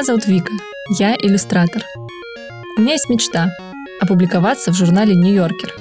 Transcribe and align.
Меня 0.00 0.06
зовут 0.06 0.26
Вика. 0.26 0.52
Я 0.98 1.14
иллюстратор. 1.14 1.84
У 2.78 2.80
меня 2.80 2.92
есть 2.92 3.10
мечта– 3.10 3.54
опубликоваться 4.00 4.72
в 4.72 4.74
журнале 4.74 5.14
«Нью-Йоркер». 5.14 5.74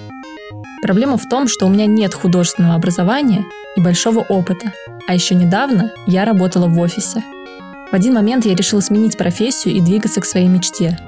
Проблема 0.82 1.18
в 1.18 1.30
том, 1.30 1.48
что 1.48 1.66
у 1.66 1.70
меня 1.70 1.86
нет 1.86 2.14
художественного 2.14 2.76
образования 2.76 3.46
и 3.78 3.82
большого 3.82 4.20
опыта, 4.20 4.74
а 5.08 5.14
еще 5.14 5.36
недавно 5.36 5.94
я 6.06 6.26
работала 6.26 6.68
в 6.68 6.78
офисе. 6.82 7.24
В 7.90 7.94
один 7.94 8.14
момент 8.14 8.46
я 8.46 8.56
решила 8.56 8.82
сменить 8.82 9.18
профессию 9.18 9.76
и 9.76 9.80
двигаться 9.80 10.20
к 10.20 10.26
своей 10.26 10.50
мечте. 10.50 11.00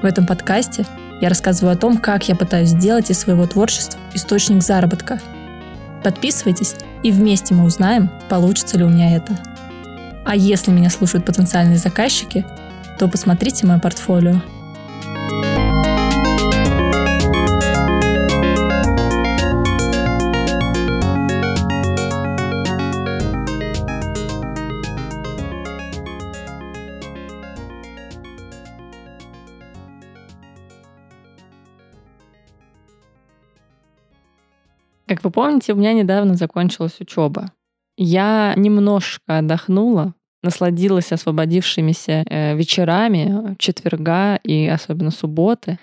В 0.00 0.06
этом 0.06 0.26
подкасте 0.26 0.86
я 1.20 1.28
рассказываю 1.28 1.74
о 1.74 1.78
том, 1.78 1.98
как 1.98 2.28
я 2.30 2.34
пытаюсь 2.34 2.70
сделать 2.70 3.10
из 3.10 3.18
своего 3.18 3.46
творчества 3.46 4.00
источник 4.14 4.62
заработка. 4.62 5.20
Подписывайтесь, 6.02 6.76
и 7.02 7.12
вместе 7.12 7.52
мы 7.52 7.66
узнаем, 7.66 8.08
получится 8.30 8.78
ли 8.78 8.84
у 8.84 8.88
меня 8.88 9.14
это. 9.14 9.36
А 10.28 10.36
если 10.36 10.70
меня 10.70 10.90
слушают 10.90 11.24
потенциальные 11.24 11.78
заказчики, 11.78 12.44
то 12.98 13.08
посмотрите 13.08 13.66
мое 13.66 13.78
портфолио– 13.78 14.42
Как 35.06 35.24
вы 35.24 35.30
помните, 35.30 35.72
у 35.72 35.76
меня 35.76 35.94
недавно 35.94 36.34
закончилась 36.34 37.00
учеба. 37.00 37.50
Я 37.96 38.52
немножко 38.56 39.38
отдохнула, 39.38 40.14
насладилась 40.42 41.12
освободившимися 41.12 42.24
э, 42.26 42.56
вечерами 42.56 43.56
четверга 43.58 44.36
и 44.36 44.66
особенно 44.68 45.10
субботы, 45.10 45.78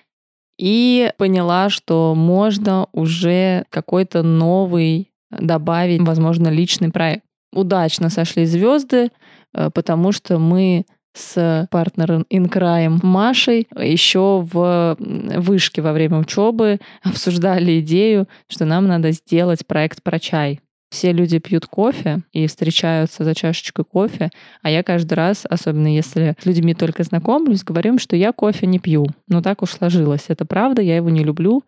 и 0.58 1.12
поняла, 1.18 1.70
что 1.70 2.14
можно 2.16 2.88
уже 2.94 3.66
какой-то 3.70 4.24
новый 4.24 5.12
добавить, 5.32 6.02
возможно, 6.02 6.48
личный 6.48 6.92
проект. 6.92 7.24
Удачно 7.54 8.10
сошли 8.10 8.46
звезды, 8.46 9.10
э, 9.54 9.70
потому 9.72 10.12
что 10.12 10.40
мы 10.40 10.86
с 11.14 11.68
партнером 11.72 12.26
Инкраем 12.30 13.00
Машей 13.02 13.68
еще 13.78 14.46
в 14.52 14.98
вышке 15.00 15.82
во 15.82 15.94
время 15.94 16.18
учебы 16.18 16.80
обсуждали 17.04 17.80
идею, 17.80 18.28
что 18.48 18.66
нам 18.66 18.88
надо 18.88 19.12
сделать 19.12 19.66
проект 19.66 20.04
про 20.04 20.20
чай. 20.20 20.60
Все 20.90 21.12
люди 21.12 21.40
пьют 21.40 21.66
кофе 21.66 22.22
и 22.32 22.48
встречаются 22.48 23.24
за 23.24 23.36
чашечкой 23.36 23.86
кофе, 23.86 24.30
а 24.62 24.70
я 24.70 24.84
каждый 24.84 25.16
раз, 25.16 25.46
особенно 25.50 25.94
если 25.94 26.36
с 26.40 26.46
людьми 26.46 26.74
только 26.74 27.04
знакомлюсь, 27.04 27.64
говорю 27.64 27.98
что 27.98 28.16
я 28.16 28.32
кофе 28.32 28.68
не 28.68 28.80
пью. 28.80 29.08
Но 29.28 29.42
так 29.42 29.62
уж 29.62 29.72
сложилось. 29.72 30.26
Это 30.28 30.46
правда, 30.46 30.82
я 30.82 30.96
его 30.96 31.10
не 31.10 31.24
люблю. 31.24 31.64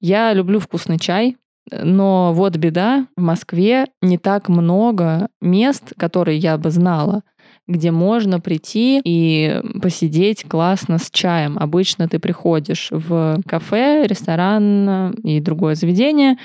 Я 0.00 0.32
люблю 0.32 0.60
вкусный 0.60 0.98
чай, 0.98 1.36
но 1.70 2.32
вот 2.32 2.56
беда, 2.56 3.06
в 3.16 3.20
Москве 3.20 3.86
не 4.00 4.18
так 4.18 4.48
много 4.48 5.28
мест, 5.40 5.94
которые 5.96 6.38
я 6.38 6.58
бы 6.58 6.70
знала, 6.70 7.22
где 7.66 7.90
можно 7.90 8.38
прийти 8.40 9.00
и 9.04 9.60
посидеть 9.82 10.44
классно 10.44 10.98
с 10.98 11.10
чаем. 11.10 11.58
Обычно 11.58 12.08
ты 12.08 12.20
приходишь 12.20 12.88
в 12.90 13.40
кафе, 13.46 14.06
ресторан 14.06 15.12
и 15.24 15.40
другое 15.40 15.74
заведение, 15.74 16.36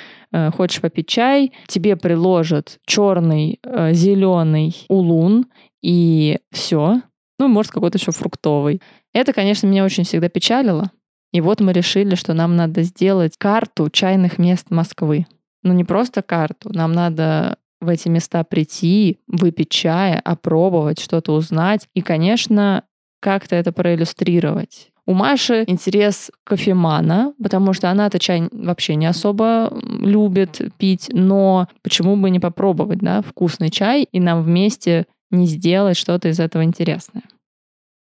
хочешь 0.55 0.81
попить 0.81 1.07
чай, 1.07 1.51
тебе 1.67 1.95
приложат 1.95 2.79
черный, 2.85 3.59
э, 3.63 3.93
зеленый 3.93 4.75
улун 4.87 5.47
и 5.81 6.39
все. 6.51 7.01
Ну, 7.39 7.47
может, 7.47 7.71
какой-то 7.71 7.97
еще 7.97 8.11
фруктовый. 8.11 8.81
Это, 9.13 9.33
конечно, 9.33 9.67
меня 9.67 9.83
очень 9.83 10.03
всегда 10.03 10.29
печалило. 10.29 10.91
И 11.33 11.41
вот 11.41 11.59
мы 11.59 11.73
решили, 11.73 12.15
что 12.15 12.33
нам 12.33 12.55
надо 12.55 12.83
сделать 12.83 13.37
карту 13.37 13.89
чайных 13.89 14.37
мест 14.37 14.67
Москвы. 14.69 15.25
Ну, 15.63 15.73
не 15.73 15.83
просто 15.83 16.21
карту, 16.21 16.71
нам 16.73 16.91
надо 16.91 17.57
в 17.79 17.89
эти 17.89 18.09
места 18.09 18.43
прийти, 18.43 19.19
выпить 19.27 19.69
чая, 19.69 20.19
опробовать, 20.23 20.99
что-то 20.99 21.33
узнать 21.33 21.87
и, 21.93 22.01
конечно, 22.01 22.83
как-то 23.19 23.55
это 23.55 23.71
проиллюстрировать. 23.71 24.90
У 25.07 25.13
Маши 25.13 25.63
интерес 25.67 26.31
кофемана, 26.43 27.33
потому 27.41 27.73
что 27.73 27.89
она-то 27.89 28.19
чай 28.19 28.43
вообще 28.51 28.95
не 28.95 29.07
особо 29.07 29.73
любит 29.81 30.61
пить, 30.77 31.09
но 31.11 31.67
почему 31.81 32.15
бы 32.15 32.29
не 32.29 32.39
попробовать, 32.39 32.99
да, 32.99 33.21
вкусный 33.21 33.69
чай 33.69 34.07
и 34.11 34.19
нам 34.19 34.43
вместе 34.43 35.05
не 35.31 35.47
сделать 35.47 35.97
что-то 35.97 36.29
из 36.29 36.39
этого 36.39 36.63
интересное 36.63 37.23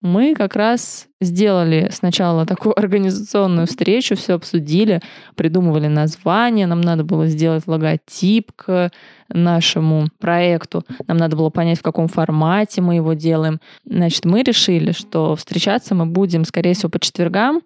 мы 0.04 0.36
как 0.36 0.58
раз 0.58 1.08
сделали 1.22 1.90
сначала 1.92 2.46
такую 2.46 2.78
организационную 2.78 3.68
встречу, 3.68 4.16
все 4.18 4.34
обсудили, 4.34 5.02
придумывали 5.36 5.88
название, 5.88 6.68
нам 6.68 6.82
надо 6.82 7.06
было 7.06 7.26
сделать 7.28 7.64
логотип 7.66 8.52
к 8.56 8.92
нашему 9.30 10.10
проекту, 10.20 10.84
нам 11.08 11.16
надо 11.18 11.38
было 11.38 11.50
понять, 11.50 11.80
в 11.80 11.84
каком 11.84 12.10
формате 12.10 12.82
мы 12.82 12.96
его 12.96 13.14
делаем. 13.14 13.62
Значит, 13.86 14.26
мы 14.26 14.44
решили, 14.44 14.92
что 14.92 15.38
встречаться 15.38 15.96
мы 15.96 16.06
будем, 16.06 16.44
скорее 16.44 16.74
всего, 16.74 16.90
по 16.90 17.00
четвергам, 17.00 17.62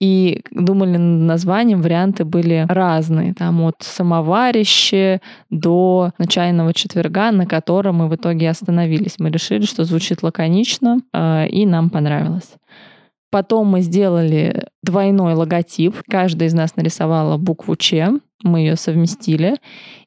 и 0.00 0.42
думали 0.50 0.96
над 0.96 1.28
названием, 1.28 1.82
варианты 1.82 2.24
были 2.24 2.66
разные. 2.68 3.34
Там 3.34 3.62
от 3.62 3.76
самоварище 3.80 5.20
до 5.50 6.12
начального 6.18 6.74
четверга, 6.74 7.30
на 7.30 7.46
котором 7.46 7.96
мы 7.96 8.08
в 8.08 8.14
итоге 8.14 8.50
остановились. 8.50 9.18
Мы 9.18 9.30
решили, 9.30 9.64
что 9.64 9.84
звучит 9.84 10.22
лаконично, 10.22 11.00
э, 11.12 11.46
и 11.48 11.64
нам 11.66 11.90
понравилось. 11.90 12.54
Потом 13.34 13.66
мы 13.66 13.80
сделали 13.80 14.68
двойной 14.84 15.34
логотип. 15.34 15.96
Каждая 16.08 16.48
из 16.48 16.54
нас 16.54 16.76
нарисовала 16.76 17.36
букву 17.36 17.74
Ч. 17.74 18.12
Мы 18.44 18.60
ее 18.60 18.76
совместили. 18.76 19.56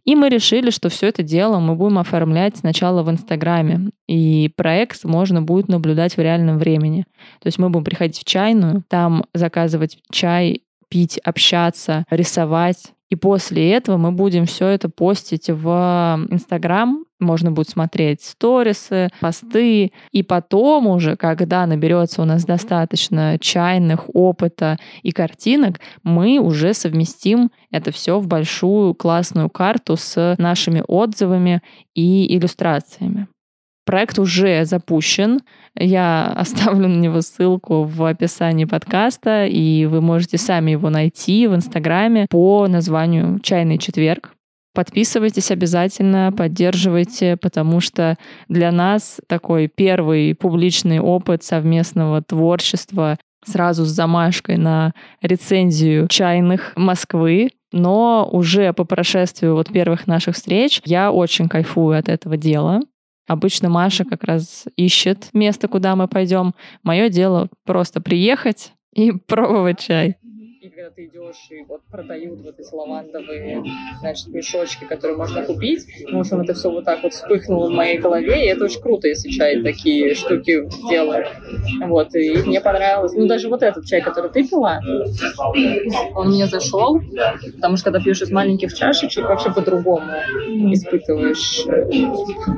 И 0.05 0.15
мы 0.15 0.29
решили, 0.29 0.69
что 0.69 0.88
все 0.88 1.07
это 1.07 1.23
дело 1.23 1.59
мы 1.59 1.75
будем 1.75 1.99
оформлять 1.99 2.55
сначала 2.55 3.03
в 3.03 3.11
Инстаграме. 3.11 3.89
И 4.07 4.49
проект 4.55 5.03
можно 5.03 5.41
будет 5.41 5.67
наблюдать 5.67 6.15
в 6.15 6.21
реальном 6.21 6.57
времени. 6.57 7.03
То 7.41 7.47
есть 7.47 7.59
мы 7.59 7.69
будем 7.69 7.83
приходить 7.83 8.19
в 8.19 8.23
чайную, 8.23 8.85
там 8.88 9.25
заказывать 9.33 9.97
чай, 10.09 10.61
пить, 10.88 11.17
общаться, 11.17 12.05
рисовать. 12.09 12.94
И 13.09 13.16
после 13.16 13.72
этого 13.72 13.97
мы 13.97 14.12
будем 14.12 14.45
все 14.45 14.68
это 14.68 14.90
постить 14.90 15.50
в 15.50 15.68
Инстаграм. 16.29 17.06
Можно 17.19 17.51
будет 17.51 17.69
смотреть 17.69 18.22
сторисы, 18.22 19.09
посты. 19.22 19.91
И 20.12 20.23
потом 20.23 20.88
уже, 20.88 21.16
когда 21.16 21.66
наберется 21.66 22.22
у 22.22 22.25
нас 22.25 22.45
достаточно 22.45 23.38
чайных, 23.40 24.13
опыта 24.13 24.78
и 25.03 25.12
картинок, 25.12 25.79
мы 26.03 26.40
уже 26.40 26.73
совместим 26.73 27.50
это 27.72 27.91
все 27.91 28.19
в 28.19 28.28
большую 28.28 28.94
классную 28.94 29.50
карту 29.50 29.95
с 29.97 30.35
нашими 30.38 30.84
отзывами 30.88 31.62
и 31.95 32.35
иллюстрациями. 32.38 33.28
Проект 33.87 34.19
уже 34.19 34.65
запущен. 34.65 35.39
Я 35.73 36.25
оставлю 36.35 36.89
на 36.89 36.99
него 36.99 37.21
ссылку 37.21 37.83
в 37.83 38.03
описании 38.03 38.65
подкаста, 38.65 39.45
и 39.45 39.85
вы 39.85 40.01
можете 40.01 40.37
сами 40.37 40.71
его 40.71 40.89
найти 40.89 41.47
в 41.47 41.55
Инстаграме 41.55 42.27
по 42.29 42.67
названию 42.67 43.39
«Чайный 43.39 43.77
четверг». 43.77 44.33
Подписывайтесь 44.75 45.49
обязательно, 45.51 46.31
поддерживайте, 46.37 47.37
потому 47.37 47.79
что 47.79 48.17
для 48.49 48.71
нас 48.71 49.19
такой 49.27 49.69
первый 49.73 50.35
публичный 50.35 50.99
опыт 50.99 51.43
совместного 51.43 52.21
творчества 52.21 53.17
сразу 53.44 53.85
с 53.85 53.89
замашкой 53.89 54.57
на 54.57 54.94
рецензию 55.21 56.07
чайных 56.09 56.73
Москвы. 56.75 57.51
Но 57.71 58.29
уже 58.31 58.73
по 58.73 58.83
прошествию 58.83 59.56
вот 59.56 59.69
первых 59.69 60.07
наших 60.07 60.35
встреч 60.35 60.81
я 60.85 61.12
очень 61.12 61.47
кайфую 61.47 61.97
от 61.97 62.09
этого 62.09 62.38
дела. 62.38 62.81
Обычно 63.27 63.69
Маша 63.69 64.06
как 64.06 64.24
раз 64.24 64.65
ищет 64.77 65.29
место, 65.33 65.68
куда 65.68 65.95
мы 65.95 66.07
пойдем. 66.07 66.53
Мое 66.83 67.09
дело 67.09 67.50
просто 67.65 68.01
приехать 68.01 68.74
и 68.94 69.12
пробовать 69.27 69.79
чай 69.79 70.18
и 70.67 70.69
когда 70.69 70.89
ты 70.89 71.05
идешь, 71.05 71.47
и 71.49 71.63
вот 71.67 71.81
продают 71.89 72.41
вот 72.41 72.59
эти 72.59 72.73
лавандовые, 72.73 73.63
значит, 74.01 74.27
мешочки, 74.27 74.83
которые 74.83 75.17
можно 75.17 75.43
купить. 75.43 75.85
В 76.11 76.17
общем, 76.17 76.41
это 76.41 76.53
все 76.53 76.69
вот 76.69 76.83
так 76.83 77.03
вот 77.03 77.13
вспыхнуло 77.13 77.69
в 77.69 77.71
моей 77.71 77.97
голове, 77.99 78.45
и 78.45 78.49
это 78.49 78.65
очень 78.65 78.81
круто, 78.81 79.07
если 79.07 79.29
чай 79.29 79.61
такие 79.61 80.13
штуки 80.13 80.67
делает. 80.89 81.27
Вот, 81.85 82.13
и 82.15 82.37
мне 82.45 82.59
понравилось. 82.59 83.13
Ну, 83.15 83.27
даже 83.27 83.47
вот 83.47 83.63
этот 83.63 83.85
чай, 83.85 84.01
который 84.01 84.29
ты 84.29 84.45
пила, 84.45 84.81
он 86.15 86.29
мне 86.29 86.47
зашел, 86.47 86.99
потому 87.55 87.77
что 87.77 87.85
когда 87.85 87.99
пьешь 88.01 88.21
из 88.21 88.31
маленьких 88.31 88.73
чашечек, 88.73 89.23
вообще 89.23 89.53
по-другому 89.53 90.11
испытываешь. 90.73 91.65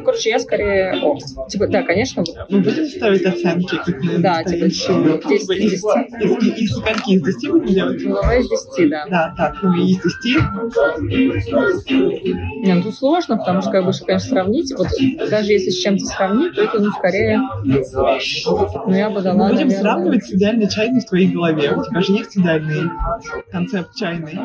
Короче, 0.03 0.29
я 0.31 0.39
скорее... 0.39 0.99
О, 1.03 1.17
типа, 1.47 1.67
да, 1.67 1.83
конечно. 1.83 2.23
Мы 2.49 2.61
будем 2.61 2.85
ставить 2.85 3.25
оценки? 3.25 3.77
Да, 4.17 4.43
типа, 4.43 4.65
10 4.65 4.89
из 5.31 5.47
10. 5.47 6.59
Из 6.59 6.71
скольки? 6.71 7.11
Из 7.11 7.21
10 7.21 7.51
будем 7.51 7.67
делать? 7.67 7.98
Ну, 8.03 8.15
Давай 8.15 8.41
из 8.41 8.49
10, 8.49 8.89
да. 8.89 9.05
Да, 9.09 9.33
так, 9.37 9.55
ну 9.61 9.73
и 9.73 9.91
из 9.91 9.97
10. 9.97 11.89
Не, 12.61 12.73
ну 12.75 12.83
тут 12.83 12.95
сложно, 12.95 13.37
потому 13.37 13.61
что, 13.61 13.71
как 13.71 13.85
бы, 13.85 13.91
конечно, 14.05 14.29
сравнить, 14.29 14.73
вот 14.77 14.87
даже 15.29 15.51
если 15.51 15.69
с 15.69 15.79
чем-то 15.79 16.05
сравнить, 16.05 16.55
то 16.55 16.61
это, 16.63 16.79
ну, 16.79 16.91
скорее, 16.91 17.39
ну, 17.63 18.93
я 18.93 19.09
бы 19.09 19.21
дала, 19.21 19.35
Мы 19.35 19.49
будем 19.49 19.67
наверное, 19.67 19.79
сравнивать 19.79 20.25
с 20.25 20.31
идеальной 20.31 20.69
чайной 20.69 21.01
в 21.01 21.05
твоей 21.05 21.31
голове. 21.31 21.71
У 21.75 21.83
тебя 21.83 22.01
же 22.01 22.13
есть 22.13 22.37
идеальный 22.37 22.89
концепт 23.51 23.95
чайный. 23.95 24.39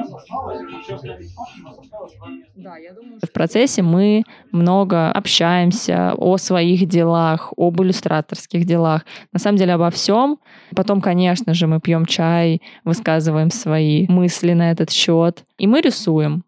Да, 2.57 2.77
я 2.77 2.93
думаю, 2.93 3.19
В 3.23 3.33
процессе 3.33 3.83
мы 3.83 4.23
много 4.53 5.11
общаемся 5.11 6.15
о 6.17 6.37
своих 6.39 6.87
делах, 6.89 7.53
об 7.57 7.81
иллюстраторских 7.83 8.65
делах. 8.65 9.05
На 9.33 9.39
самом 9.39 9.59
деле 9.59 9.75
обо 9.75 9.91
всем. 9.91 10.39
Потом, 10.75 11.01
конечно 11.01 11.55
же, 11.55 11.67
мы 11.67 11.81
пьем 11.81 12.07
чай, 12.07 12.61
высказываем 12.85 13.34
свои 13.51 14.07
мысли 14.09 14.53
на 14.53 14.71
этот 14.71 14.91
счет. 14.91 15.45
И 15.59 15.67
мы 15.67 15.81
рисуем. 15.81 16.45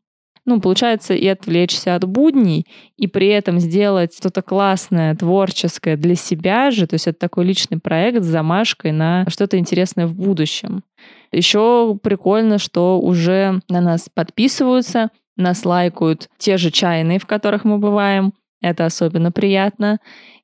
Ну, 0.46 0.60
получается, 0.60 1.12
и 1.12 1.26
отвлечься 1.26 1.96
от 1.96 2.04
будней, 2.04 2.66
и 2.96 3.08
при 3.08 3.26
этом 3.26 3.58
сделать 3.58 4.16
что-то 4.16 4.42
классное, 4.42 5.16
творческое 5.16 5.96
для 5.96 6.14
себя 6.14 6.70
же. 6.70 6.86
То 6.86 6.94
есть 6.94 7.08
это 7.08 7.18
такой 7.18 7.44
личный 7.44 7.80
проект 7.80 8.22
с 8.22 8.26
замашкой 8.26 8.92
на 8.92 9.26
что-то 9.28 9.58
интересное 9.58 10.06
в 10.06 10.14
будущем. 10.14 10.84
Еще 11.32 11.98
прикольно, 12.00 12.58
что 12.58 13.00
уже 13.00 13.60
на 13.68 13.80
нас 13.80 14.08
подписываются, 14.12 15.10
нас 15.36 15.64
лайкают 15.64 16.28
те 16.38 16.58
же 16.58 16.70
чайные, 16.70 17.18
в 17.18 17.26
которых 17.26 17.64
мы 17.64 17.78
бываем. 17.78 18.32
Это 18.62 18.86
особенно 18.86 19.32
приятно. 19.32 19.98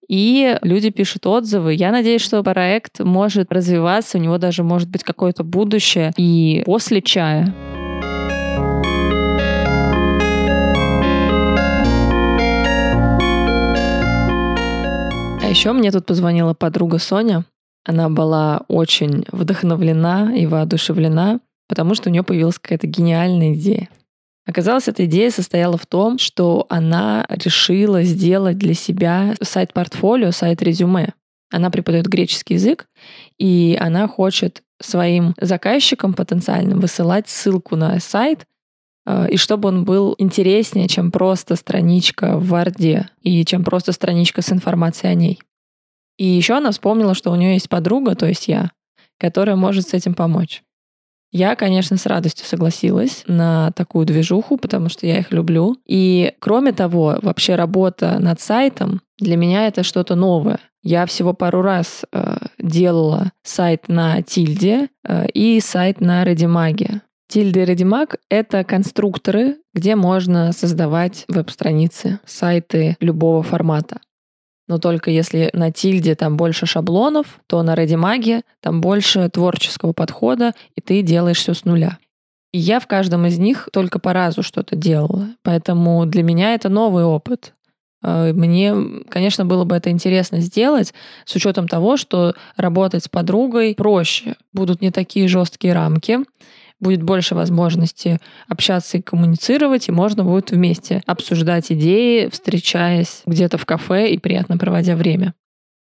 И 0.08 0.58
люди 0.62 0.90
пишут 0.90 1.26
отзывы. 1.26 1.74
Я 1.74 1.90
надеюсь, 1.92 2.22
что 2.22 2.42
проект 2.42 3.00
может 3.00 3.52
развиваться, 3.52 4.18
у 4.18 4.20
него 4.20 4.38
даже 4.38 4.62
может 4.62 4.90
быть 4.90 5.04
какое-то 5.04 5.44
будущее 5.44 6.12
и 6.16 6.62
после 6.66 7.00
чая. 7.00 7.54
А 15.40 15.48
еще 15.48 15.72
мне 15.72 15.90
тут 15.90 16.06
позвонила 16.06 16.54
подруга 16.54 16.98
Соня. 16.98 17.44
Она 17.84 18.08
была 18.08 18.62
очень 18.68 19.24
вдохновлена 19.32 20.32
и 20.36 20.46
воодушевлена, 20.46 21.40
потому 21.68 21.94
что 21.94 22.08
у 22.08 22.12
нее 22.12 22.22
появилась 22.22 22.58
какая-то 22.58 22.86
гениальная 22.86 23.54
идея. 23.54 23.88
Оказалось, 24.44 24.88
эта 24.88 25.04
идея 25.04 25.30
состояла 25.30 25.76
в 25.76 25.86
том, 25.86 26.18
что 26.18 26.66
она 26.68 27.24
решила 27.28 28.02
сделать 28.02 28.58
для 28.58 28.74
себя 28.74 29.34
сайт-портфолио, 29.40 30.32
сайт-резюме. 30.32 31.14
Она 31.50 31.70
преподает 31.70 32.06
греческий 32.06 32.54
язык, 32.54 32.86
и 33.38 33.78
она 33.80 34.08
хочет 34.08 34.62
своим 34.80 35.34
заказчикам 35.40 36.14
потенциальным 36.14 36.80
высылать 36.80 37.28
ссылку 37.28 37.76
на 37.76 38.00
сайт, 38.00 38.46
э, 39.06 39.28
и 39.30 39.36
чтобы 39.36 39.68
он 39.68 39.84
был 39.84 40.16
интереснее, 40.18 40.88
чем 40.88 41.12
просто 41.12 41.54
страничка 41.54 42.36
в 42.36 42.48
Варде 42.48 43.10
и 43.20 43.44
чем 43.44 43.62
просто 43.62 43.92
страничка 43.92 44.42
с 44.42 44.50
информацией 44.50 45.12
о 45.12 45.14
ней. 45.14 45.38
И 46.18 46.26
еще 46.26 46.54
она 46.54 46.72
вспомнила, 46.72 47.14
что 47.14 47.30
у 47.30 47.36
нее 47.36 47.54
есть 47.54 47.68
подруга, 47.68 48.16
то 48.16 48.26
есть 48.26 48.48
я, 48.48 48.72
которая 49.18 49.54
может 49.54 49.88
с 49.88 49.94
этим 49.94 50.14
помочь. 50.14 50.62
Я, 51.32 51.56
конечно, 51.56 51.96
с 51.96 52.04
радостью 52.04 52.46
согласилась 52.46 53.24
на 53.26 53.72
такую 53.72 54.04
движуху, 54.04 54.58
потому 54.58 54.90
что 54.90 55.06
я 55.06 55.18
их 55.18 55.32
люблю. 55.32 55.76
И 55.86 56.34
кроме 56.38 56.72
того, 56.72 57.18
вообще 57.22 57.54
работа 57.54 58.18
над 58.20 58.40
сайтом 58.40 59.00
для 59.18 59.36
меня 59.36 59.66
это 59.66 59.82
что-то 59.82 60.14
новое. 60.14 60.60
Я 60.82 61.06
всего 61.06 61.32
пару 61.32 61.62
раз 61.62 62.04
э, 62.12 62.36
делала 62.58 63.32
сайт 63.42 63.88
на 63.88 64.20
Тильде 64.22 64.88
э, 65.06 65.26
и 65.28 65.60
сайт 65.60 66.00
на 66.00 66.24
Редимаге. 66.24 67.00
Тильда 67.28 67.60
и 67.60 67.64
Редимаг— 67.64 68.16
это 68.28 68.62
конструкторы, 68.62 69.56
где 69.72 69.96
можно 69.96 70.52
создавать 70.52 71.24
веб-страницы, 71.28 72.20
сайты 72.26 72.96
любого 73.00 73.42
формата. 73.42 74.00
Но 74.68 74.78
только 74.78 75.10
если 75.10 75.50
на 75.52 75.70
тильде 75.72 76.14
там 76.14 76.36
больше 76.36 76.66
шаблонов, 76.66 77.40
то 77.46 77.62
на 77.62 77.74
Редимаге 77.74 78.42
там 78.60 78.80
больше 78.80 79.28
творческого 79.28 79.92
подхода, 79.92 80.54
и 80.76 80.80
ты 80.80 81.02
делаешь 81.02 81.38
все 81.38 81.54
с 81.54 81.64
нуля. 81.64 81.98
И 82.52 82.58
я 82.58 82.80
в 82.80 82.86
каждом 82.86 83.26
из 83.26 83.38
них 83.38 83.68
только 83.72 83.98
по 83.98 84.12
разу 84.12 84.42
что-то 84.42 84.76
делала. 84.76 85.28
Поэтому 85.42 86.04
для 86.06 86.22
меня 86.22 86.54
это 86.54 86.68
новый 86.68 87.04
опыт. 87.04 87.54
Э, 88.02 88.32
Мне, 88.32 88.74
конечно, 89.08 89.44
было 89.44 89.64
бы 89.64 89.74
это 89.74 89.90
интересно 89.90 90.40
сделать, 90.40 90.92
с 91.24 91.34
учетом 91.34 91.66
того, 91.66 91.96
что 91.96 92.34
работать 92.56 93.04
с 93.04 93.08
подругой 93.08 93.74
проще. 93.74 94.36
Будут 94.52 94.82
не 94.82 94.90
такие 94.90 95.28
жесткие 95.28 95.72
рамки, 95.72 96.20
будет 96.82 97.02
больше 97.02 97.34
возможности 97.34 98.18
общаться 98.48 98.98
и 98.98 99.02
коммуницировать, 99.02 99.88
и 99.88 99.92
можно 99.92 100.24
будет 100.24 100.50
вместе 100.50 101.02
обсуждать 101.06 101.70
идеи, 101.72 102.28
встречаясь 102.30 103.22
где-то 103.24 103.56
в 103.56 103.64
кафе 103.64 104.10
и 104.10 104.18
приятно 104.18 104.58
проводя 104.58 104.96
время. 104.96 105.32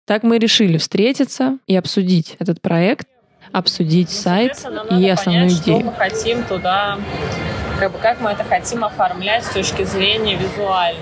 Так 0.07 0.23
мы 0.23 0.39
решили 0.39 0.77
встретиться 0.77 1.59
и 1.67 1.75
обсудить 1.75 2.37
этот 2.39 2.61
проект, 2.61 3.09
обсудить 3.53 4.11
сайт 4.11 4.53
и 4.91 5.09
основную 5.09 5.49
понять, 5.49 5.63
идею. 5.63 5.81
Что 5.81 5.87
мы 5.87 5.93
хотим 5.95 6.45
туда, 6.45 6.99
как 7.81 7.93
бы 7.93 7.99
как 7.99 8.21
мы 8.21 8.31
это 8.31 8.45
хотим 8.45 8.85
оформлять 8.85 9.45
с 9.45 9.51
точки 9.51 9.85
зрения 9.85 10.37
визуальной. 10.37 11.01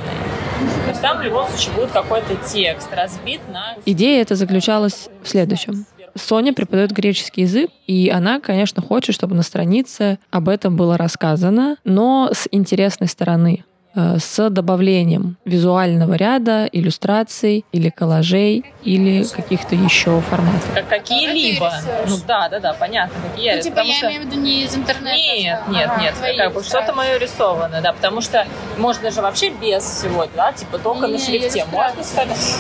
То 0.85 0.91
есть 0.91 1.01
там 1.01 1.19
в 1.19 1.23
любом 1.23 1.49
случае 1.49 1.75
будет 1.75 1.91
какой-то 1.91 2.37
текст 2.37 2.89
разбит 2.93 3.41
на... 3.53 3.75
Идея 3.85 4.23
эта 4.23 4.37
заключалась 4.37 5.09
в 5.23 5.29
следующем. 5.29 5.87
Соня 6.15 6.53
преподает 6.53 6.91
греческий 6.93 7.43
язык, 7.43 7.71
и 7.87 8.11
она, 8.11 8.41
конечно, 8.41 8.83
хочет, 8.83 9.15
чтобы 9.15 9.35
на 9.35 9.43
странице 9.43 10.19
об 10.31 10.49
этом 10.49 10.77
было 10.77 10.97
рассказано, 10.99 11.77
но 11.85 12.31
с 12.33 12.47
интересной 12.51 13.09
стороны 13.09 13.65
э, 13.95 14.17
с 14.19 14.49
добавлением 14.51 15.37
визуального 15.45 16.15
ряда, 16.15 16.67
иллюстраций 16.71 17.65
или 17.73 17.89
коллажей 17.91 18.65
или 18.85 19.25
каких-то 19.25 19.75
еще 19.75 20.21
форматов. 20.21 20.67
Как 20.75 20.89
какие-либо. 20.89 21.71
Ну 22.09 22.17
да, 22.27 22.49
да, 22.49 22.59
да, 22.61 22.73
понятно, 22.75 23.15
какие 23.31 23.57
Ну, 23.57 23.63
типа, 23.63 23.81
я 23.81 23.95
что- 23.95 24.07
имею 24.09 24.23
в 24.23 24.27
виду 24.27 24.41
не 24.41 24.65
из 24.65 24.75
интернета. 24.77 25.09
Нет, 25.17 25.61
что- 25.63 25.73
нет, 25.73 25.91
Ага, 25.91 26.03
нет, 26.03 26.15
как 26.39 26.55
бы 26.55 26.63
что-то 26.63 26.93
мое 26.95 27.19
рисованное, 27.19 27.81
да, 27.83 27.93
потому 27.93 28.21
что 28.21 28.47
можно 28.79 29.11
же 29.11 29.21
вообще 29.23 29.51
без 29.51 29.83
всего, 29.83 30.27
да, 30.37 30.53
типа 30.53 30.79
только 30.79 31.07
на 31.07 31.13
Не, 31.13 31.19
шрифте. 31.19 31.65
Можно 31.73 32.03
сказать, 32.03 32.57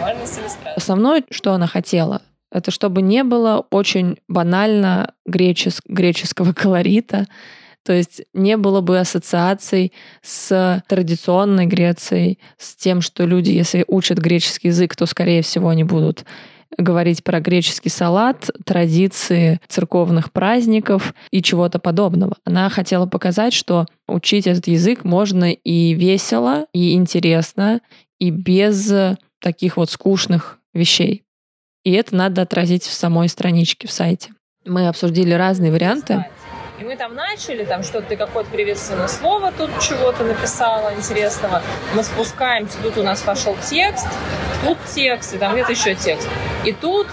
можно 0.00 0.26
с 0.26 0.38
иллюстрацией. 0.38 0.74
Основное, 0.76 1.22
что 1.30 1.52
она 1.52 1.66
хотела, 1.66 2.22
это 2.56 2.70
чтобы 2.70 3.02
не 3.02 3.24
было 3.24 3.66
очень 3.70 4.16
банально 4.28 5.14
гречес- 5.28 5.82
греческого 5.86 6.52
колорита, 6.52 7.26
то 7.84 7.92
есть 7.92 8.22
не 8.34 8.56
было 8.56 8.80
бы 8.80 8.98
ассоциаций 8.98 9.92
с 10.20 10.82
традиционной 10.88 11.66
Грецией, 11.66 12.40
с 12.58 12.74
тем, 12.74 13.00
что 13.00 13.24
люди, 13.24 13.50
если 13.52 13.84
учат 13.86 14.18
греческий 14.18 14.68
язык, 14.68 14.96
то, 14.96 15.06
скорее 15.06 15.42
всего, 15.42 15.68
они 15.68 15.84
будут 15.84 16.24
говорить 16.76 17.22
про 17.22 17.40
греческий 17.40 17.88
салат, 17.88 18.50
традиции 18.64 19.60
церковных 19.68 20.32
праздников 20.32 21.14
и 21.30 21.42
чего-то 21.42 21.78
подобного. 21.78 22.36
Она 22.44 22.68
хотела 22.70 23.06
показать, 23.06 23.52
что 23.52 23.86
учить 24.08 24.46
этот 24.46 24.66
язык 24.66 25.04
можно 25.04 25.52
и 25.52 25.94
весело, 25.94 26.66
и 26.72 26.94
интересно, 26.94 27.80
и 28.18 28.30
без 28.30 28.92
таких 29.40 29.76
вот 29.76 29.90
скучных 29.90 30.58
вещей. 30.74 31.22
И 31.86 31.92
это 31.92 32.16
надо 32.16 32.42
отразить 32.42 32.82
в 32.82 32.92
самой 32.92 33.28
страничке 33.28 33.86
в 33.86 33.92
сайте. 33.92 34.32
Мы 34.64 34.88
обсудили 34.88 35.32
разные 35.34 35.70
варианты. 35.70 36.26
И 36.80 36.84
мы 36.84 36.96
там 36.96 37.14
начали, 37.14 37.64
там 37.64 37.84
что-то, 37.84 38.08
ты 38.08 38.16
какое-то 38.16 38.50
приветственное 38.50 39.06
слово 39.06 39.52
тут 39.56 39.70
чего-то 39.80 40.24
написала 40.24 40.92
интересного. 40.94 41.62
Мы 41.94 42.02
спускаемся, 42.02 42.78
тут 42.82 42.98
у 42.98 43.04
нас 43.04 43.22
пошел 43.22 43.56
текст, 43.70 44.08
тут 44.64 44.78
текст, 44.92 45.34
и 45.34 45.38
там 45.38 45.52
где-то 45.52 45.70
еще 45.70 45.94
текст. 45.94 46.28
И 46.64 46.72
тут 46.72 47.06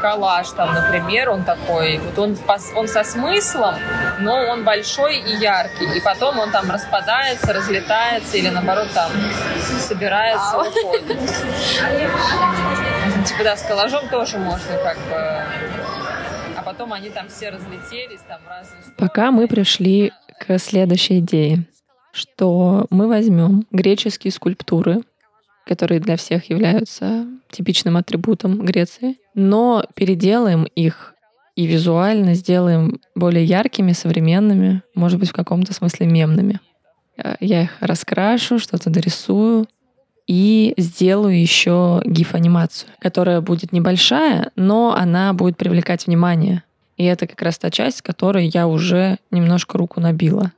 коллаж 0.00 0.50
там, 0.50 0.74
например, 0.74 1.30
он 1.30 1.44
такой, 1.44 1.98
вот 1.98 2.18
он, 2.18 2.36
он 2.74 2.88
со 2.88 3.04
смыслом, 3.04 3.76
но 4.18 4.34
он 4.48 4.64
большой 4.64 5.18
и 5.18 5.36
яркий. 5.36 5.96
И 5.96 6.00
потом 6.00 6.40
он 6.40 6.50
там 6.50 6.68
распадается, 6.68 7.52
разлетается 7.52 8.36
или 8.36 8.48
наоборот 8.48 8.88
там 8.92 9.08
собирается. 9.78 10.58
выходит. 10.58 11.16
Типа 13.26 13.44
да, 13.44 13.56
с 13.56 13.62
коллажом 13.62 14.08
тоже 14.08 14.38
можно 14.38 14.76
как 14.82 14.96
бы... 14.98 15.14
А 16.56 16.62
потом 16.64 16.92
они 16.92 17.10
там 17.10 17.28
все 17.28 17.50
разлетелись 17.50 18.20
там 18.28 18.40
разные. 18.48 18.82
Пока 18.96 19.30
мы 19.30 19.48
пришли 19.48 20.12
к 20.40 20.58
следующей 20.58 21.18
идее, 21.18 21.66
что 22.12 22.86
мы 22.90 23.08
возьмем 23.08 23.66
греческие 23.70 24.32
скульптуры, 24.32 25.02
которые 25.66 26.00
для 26.00 26.16
всех 26.16 26.48
являются 26.50 27.26
типичным 27.50 27.96
атрибутом 27.96 28.64
Греции, 28.64 29.16
но 29.34 29.84
переделаем 29.94 30.64
их 30.74 31.14
и 31.56 31.66
визуально 31.66 32.34
сделаем 32.34 33.00
более 33.14 33.44
яркими, 33.44 33.92
современными, 33.92 34.82
может 34.94 35.18
быть, 35.18 35.30
в 35.30 35.32
каком-то 35.32 35.72
смысле 35.74 36.06
мемными. 36.06 36.60
Э, 37.16 37.36
Я 37.40 37.62
их 37.62 37.70
раскрашу, 37.80 38.58
что-то 38.58 38.90
дорисую 38.90 39.66
и 40.26 40.74
сделаю 40.76 41.40
еще 41.40 42.02
гиф-анимацию, 42.04 42.90
которая 42.98 43.40
будет 43.40 43.72
небольшая, 43.72 44.50
но 44.56 44.94
она 44.94 45.32
будет 45.32 45.56
привлекать 45.56 46.06
внимание. 46.06 46.62
И 46.96 47.04
это 47.04 47.26
как 47.26 47.40
раз 47.42 47.58
та 47.58 47.70
часть, 47.70 48.02
которой 48.02 48.48
я 48.48 48.66
уже 48.66 49.18
немножко 49.30 49.78
руку 49.78 50.00
набила. 50.00 50.52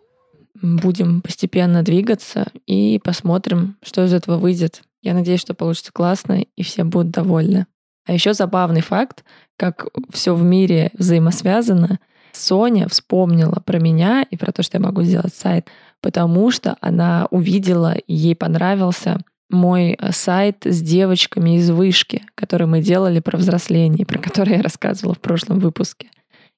Будем 0.61 1.21
постепенно 1.21 1.83
двигаться 1.83 2.47
и 2.67 3.01
посмотрим, 3.03 3.77
что 3.83 4.05
из 4.05 4.13
этого 4.13 4.39
выйдет. 4.39 4.83
Я 5.03 5.15
надеюсь, 5.15 5.41
что 5.41 5.55
получится 5.55 5.93
классно 5.93 6.45
и 6.57 6.63
все 6.63 6.85
будут 6.85 7.11
довольны. 7.11 7.67
А 8.07 8.13
еще 8.13 8.33
забавный 8.33 8.81
факт, 8.81 9.23
как 9.57 9.87
все 10.11 10.35
в 10.35 10.43
мире 10.43 10.91
взаимосвязано. 10.95 11.99
Соня 12.33 12.89
вспомнила 12.89 13.63
про 13.65 13.79
меня 13.79 14.25
и 14.31 14.37
про 14.37 14.53
то, 14.53 14.63
что 14.63 14.79
я 14.79 14.83
могу 14.83 15.03
сделать 15.03 15.35
сайт, 15.35 15.69
потому 16.01 16.51
что 16.51 16.77
она 16.81 17.27
увидела, 17.31 17.97
ей 18.07 18.35
понравился 18.35 19.19
мой 19.51 19.97
э, 19.99 20.13
сайт 20.13 20.59
с 20.65 20.83
девочками 20.83 21.57
из 21.57 21.71
вышки, 21.71 22.23
который 22.35 22.67
мы 22.67 22.81
делали 22.81 23.21
про 23.21 23.39
взросление, 23.39 24.07
про 24.07 24.19
который 24.19 24.57
я 24.57 24.63
рассказывала 24.63 25.15
в 25.15 25.21
прошлом 25.21 25.59
выпуске. 25.59 26.09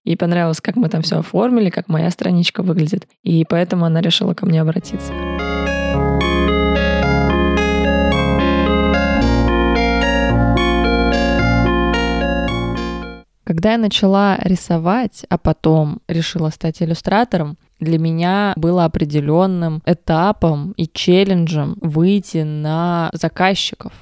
Ей 0.05 0.17
понравилось, 0.17 0.61
как 0.61 0.77
мы 0.77 0.89
там 0.89 1.03
все 1.03 1.19
оформили, 1.19 1.71
как 1.71 1.89
моя 1.89 2.11
страничка 2.11 2.63
выглядит. 2.63 3.07
И 3.23 3.45
поэтому 3.49 3.85
она 3.85 4.01
решила 4.01 4.35
ко 4.35 4.47
мне 4.47 4.61
обратиться. 4.61 5.13
Когда 13.45 13.73
я 13.73 13.79
начала 13.79 14.39
рисовать, 14.43 15.27
а 15.29 15.37
потом 15.37 16.01
решила 16.09 16.51
стать 16.51 16.81
иллюстратором, 16.83 17.59
для 17.81 17.99
меня 17.99 18.53
было 18.57 18.85
определенным 18.85 19.83
этапом 19.87 20.73
и 20.73 20.87
челленджем 20.87 21.77
выйти 21.81 22.43
на 22.43 23.11
заказчиков. 23.13 23.93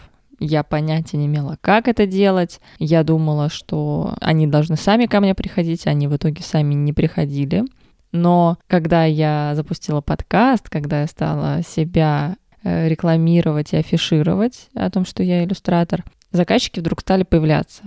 Я 0.41 0.63
понятия 0.63 1.17
не 1.17 1.27
имела, 1.27 1.59
как 1.61 1.89
это 1.89 2.07
делать. 2.07 2.61
Я 2.79 3.03
думала, 3.03 3.49
что 3.49 4.15
они 4.21 4.47
должны 4.47 4.77
сами 4.77 5.07
ко 5.07 5.21
мне 5.21 5.35
приходить, 5.35 5.87
они 5.87 6.07
в 6.07 6.17
итоге 6.17 6.43
сами 6.43 6.75
не 6.75 6.93
приходили. 6.93 7.65
Но 8.13 8.59
когда 8.67 9.05
я 9.05 9.53
запустила 9.55 10.01
подкаст, 10.01 10.69
когда 10.69 11.03
я 11.03 11.07
стала 11.07 11.63
себя 11.63 12.37
э, 12.63 12.89
рекламировать 12.89 13.73
и 13.73 13.77
афишировать 13.77 14.69
о 14.75 14.91
том, 14.91 15.05
что 15.05 15.23
я 15.23 15.45
иллюстратор, 15.45 16.05
заказчики 16.31 16.81
вдруг 16.81 17.01
стали 17.01 17.25
появляться. 17.25 17.83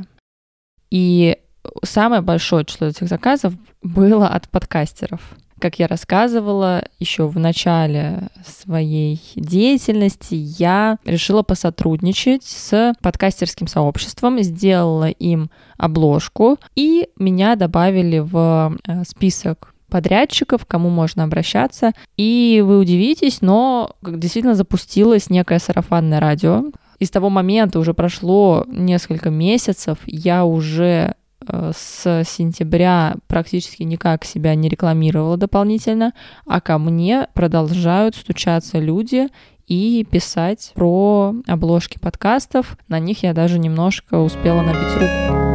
И 0.90 1.38
самое 1.84 2.22
большое 2.22 2.66
число 2.66 2.88
этих 2.88 3.08
заказов 3.08 3.54
было 3.82 4.28
от 4.28 4.50
подкастеров. 4.50 5.22
Как 5.62 5.78
я 5.78 5.86
рассказывала 5.86 6.86
еще 7.00 7.28
в 7.28 7.38
начале 7.38 8.30
своей 8.44 9.22
деятельности, 9.36 10.34
я 10.34 10.98
решила 11.06 11.44
посотрудничать 11.44 12.44
с 12.44 12.96
подкастерским 13.00 13.68
сообществом, 13.68 14.42
сделала 14.42 15.10
им 15.10 15.52
обложку, 15.78 16.58
и 16.76 17.10
меня 17.16 17.56
добавили 17.56 18.18
в 18.18 18.76
э, 18.88 19.04
список 19.08 19.76
подрядчиков, 19.88 20.66
к 20.66 20.68
кому 20.68 20.90
можно 20.90 21.26
обращаться. 21.26 21.92
И 22.18 22.64
вы 22.66 22.80
удивитесь, 22.80 23.42
но 23.42 23.96
действительно 24.02 24.56
запустилось 24.56 25.30
некое 25.30 25.60
сарафанное 25.60 26.20
радио. 26.20 26.72
И 26.98 27.06
с 27.06 27.12
того 27.12 27.30
момента 27.30 27.78
уже 27.78 27.94
прошло 27.94 28.66
несколько 28.68 29.30
месяцев, 29.30 30.00
я 30.08 30.44
уже 30.44 31.14
с 31.48 32.24
сентября 32.26 33.16
практически 33.28 33.84
никак 33.84 34.26
себя 34.26 34.56
не 34.56 34.70
рекламировала 34.70 35.38
дополнительно, 35.38 36.14
а 36.46 36.62
ко 36.62 36.78
мне 36.78 37.28
продолжают 37.34 38.16
стучаться 38.16 38.80
люди 38.80 39.28
и 39.68 40.06
писать 40.10 40.72
про 40.76 41.34
обложки 41.48 41.98
подкастов. 42.00 42.78
На 42.88 43.00
них 43.00 43.24
я 43.24 43.34
даже 43.34 43.58
немножко 43.58 44.16
успела 44.16 44.62
набить 44.62 44.94
руку. 44.96 45.52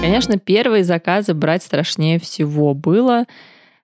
Конечно, 0.00 0.38
первые 0.38 0.82
заказы 0.82 1.34
брать 1.34 1.62
страшнее 1.62 2.18
всего 2.18 2.74
было. 2.74 3.26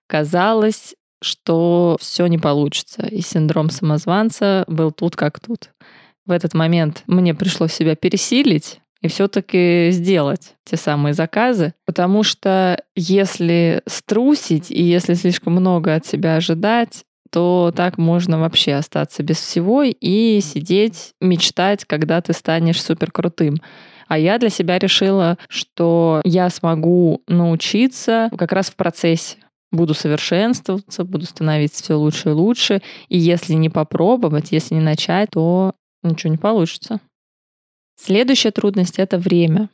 Казалось, 0.07 0.95
что 1.21 1.97
все 1.99 2.27
не 2.27 2.37
получится. 2.37 3.03
И 3.03 3.21
синдром 3.21 3.69
самозванца 3.69 4.65
был 4.67 4.91
тут 4.91 5.15
как 5.15 5.39
тут. 5.39 5.71
В 6.25 6.31
этот 6.31 6.53
момент 6.53 7.03
мне 7.07 7.33
пришлось 7.33 7.73
себя 7.73 7.95
пересилить 7.95 8.81
и 9.01 9.07
все-таки 9.07 9.89
сделать 9.91 10.55
те 10.65 10.75
самые 10.75 11.13
заказы, 11.13 11.73
потому 11.85 12.23
что 12.23 12.83
если 12.95 13.81
струсить 13.85 14.71
и 14.71 14.81
если 14.81 15.13
слишком 15.13 15.53
много 15.53 15.95
от 15.95 16.05
себя 16.05 16.35
ожидать, 16.35 17.03
то 17.31 17.71
так 17.75 17.97
можно 17.97 18.39
вообще 18.39 18.73
остаться 18.73 19.23
без 19.23 19.37
всего 19.37 19.83
и 19.83 20.39
сидеть, 20.41 21.13
мечтать, 21.21 21.85
когда 21.85 22.21
ты 22.21 22.33
станешь 22.33 22.81
супер 22.81 23.11
крутым. 23.11 23.57
А 24.07 24.17
я 24.17 24.37
для 24.37 24.49
себя 24.49 24.79
решила, 24.79 25.37
что 25.49 26.21
я 26.23 26.49
смогу 26.49 27.21
научиться 27.27 28.29
как 28.37 28.53
раз 28.53 28.69
в 28.69 28.75
процессе 28.75 29.37
буду 29.71 29.93
совершенствоваться, 29.93 31.03
буду 31.03 31.25
становиться 31.25 31.83
все 31.83 31.95
лучше 31.95 32.29
и 32.29 32.33
лучше. 32.33 32.81
И 33.09 33.17
если 33.17 33.53
не 33.53 33.69
попробовать, 33.69 34.51
если 34.51 34.75
не 34.75 34.81
начать, 34.81 35.31
то 35.31 35.73
ничего 36.03 36.31
не 36.31 36.37
получится. 36.37 36.99
Следующая 37.99 38.51
трудность— 38.51 38.97
это 38.99 39.17
время. 39.17 39.69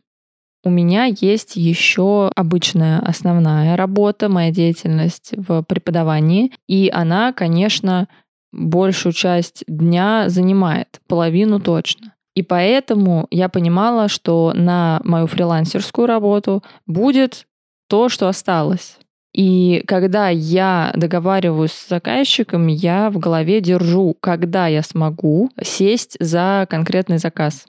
У 0.65 0.69
меня 0.69 1.05
есть 1.05 1.57
еще 1.57 2.31
обычная 2.35 2.99
основная 2.99 3.75
работа, 3.75 4.29
моя 4.29 4.49
деятельность 4.49 5.33
в 5.35 5.61
преподавании, 5.63 6.53
и 6.67 6.89
она, 6.91 7.33
конечно, 7.33 8.07
большую 8.53 9.11
часть 9.11 9.65
дня 9.67 10.29
занимает, 10.29 11.01
половину 11.07 11.59
точно. 11.59 12.13
И 12.33 12.43
поэтому 12.43 13.27
я 13.29 13.49
понимала, 13.49 14.07
что 14.07 14.53
на 14.55 15.01
мою 15.03 15.27
фрилансерскую 15.27 16.07
работу 16.07 16.63
будет 16.87 17.45
то, 17.89 18.07
что 18.07 18.29
осталось. 18.29 18.97
И 19.33 19.83
когда 19.87 20.29
я 20.29 20.91
договариваюсь 20.95 21.71
с 21.71 21.89
заказчиком, 21.89 22.67
я 22.67 23.09
в 23.09 23.17
голове 23.17 23.61
держу, 23.61 24.15
когда 24.19 24.67
я 24.67 24.83
смогу 24.83 25.49
сесть 25.61 26.17
за 26.19 26.67
конкретный 26.69 27.17
заказ. 27.17 27.65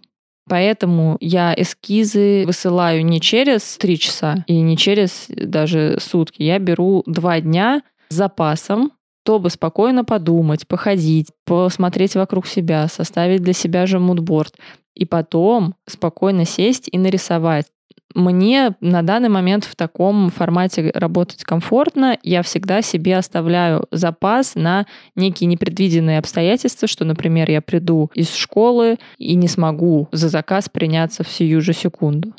Поэтому 0.49 1.17
я 1.21 1.55
эскизы 1.57 2.45
высылаю 2.47 3.05
не 3.05 3.21
через 3.21 3.79
три 3.79 3.99
часа 3.99 4.45
и 4.47 4.61
не 4.61 4.77
через 4.77 5.27
даже 5.29 5.97
сутки. 6.01 6.43
Я 6.43 6.59
беру 6.59 7.03
два 7.07 7.41
дня 7.41 7.83
с 8.11 8.15
запасом, 8.15 8.93
чтобы 9.25 9.49
спокойно 9.49 10.05
подумать, 10.05 10.69
походить, 10.69 11.29
посмотреть 11.47 12.15
вокруг 12.15 12.47
себя, 12.47 12.89
составить 12.89 13.43
для 13.43 13.55
себя 13.55 13.87
же 13.87 13.99
мудборд. 13.99 14.55
И 14.95 15.07
потом 15.07 15.75
спокойно 15.87 16.45
сесть 16.45 16.89
и 16.93 16.99
нарисовать. 16.99 17.67
Мне 18.15 18.77
на 18.81 19.03
данный 19.03 19.29
момент 19.29 19.65
в 19.65 19.75
таком 19.75 20.31
формате 20.31 20.93
работать 20.95 21.43
комфортно. 21.43 22.17
Я 22.23 22.43
всегда 22.43 22.81
себе 22.81 23.17
оставляю 23.17 23.87
запас 23.91 24.55
на 24.55 24.87
некие 25.17 25.49
непредвиденные 25.49 26.21
обстоятельства, 26.21 26.87
что, 26.87 27.05
например, 27.05 27.51
я 27.51 27.61
приду 27.61 28.13
из 28.15 28.33
школы 28.33 28.99
и 29.19 29.35
не 29.35 29.49
смогу 29.49 30.09
за 30.13 30.29
заказ 30.29 30.69
приняться 30.69 31.25
в 31.25 31.29
сию 31.29 31.61
же 31.61 31.73
секунду. 31.73 32.33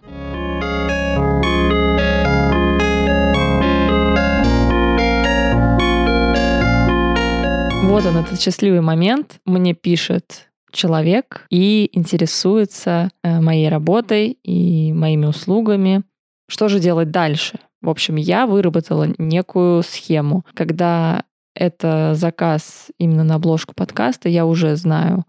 Вот 7.83 8.05
он, 8.05 8.17
этот 8.17 8.41
счастливый 8.41 8.81
момент. 8.81 9.39
Мне 9.45 9.73
пишет 9.73 10.47
человек 10.75 11.47
и 11.49 11.89
интересуется 11.93 13.09
э, 13.23 13.39
моей 13.39 13.69
работой 13.69 14.37
и 14.43 14.93
моими 14.93 15.25
услугами. 15.25 16.03
Что 16.47 16.67
же 16.67 16.79
делать 16.79 17.09
дальше? 17.09 17.59
В 17.81 17.89
общем, 17.89 18.17
я 18.17 18.45
выработала 18.45 19.07
некую 19.17 19.81
схему. 19.83 20.45
Когда 20.53 21.23
это 21.55 22.13
заказ 22.15 22.91
именно 22.99 23.23
на 23.23 23.35
обложку 23.35 23.73
подкаста, 23.75 24.29
я 24.29 24.45
уже 24.45 24.75
знаю 24.75 25.23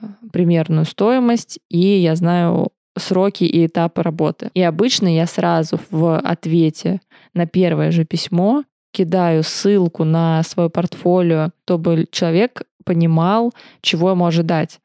э, 0.00 0.06
примерную 0.32 0.84
стоимость, 0.84 1.58
и 1.70 1.78
я 1.78 2.14
знаю 2.14 2.68
сроки 2.96 3.44
и 3.44 3.66
этапы 3.66 4.02
работы. 4.02 4.50
И 4.54 4.62
обычно 4.62 5.08
я 5.08 5.26
сразу 5.26 5.80
в 5.90 6.18
ответе 6.18 7.00
на 7.32 7.46
первое 7.46 7.90
же 7.90 8.04
письмо 8.04 8.64
кидаю 8.92 9.42
ссылку 9.42 10.04
на 10.04 10.42
свое 10.44 10.70
портфолио, 10.70 11.50
чтобы 11.64 12.06
человек 12.10 12.62
понимал, 12.84 13.52
чего 13.80 14.10
ему 14.10 14.26
ожидать. 14.26 14.80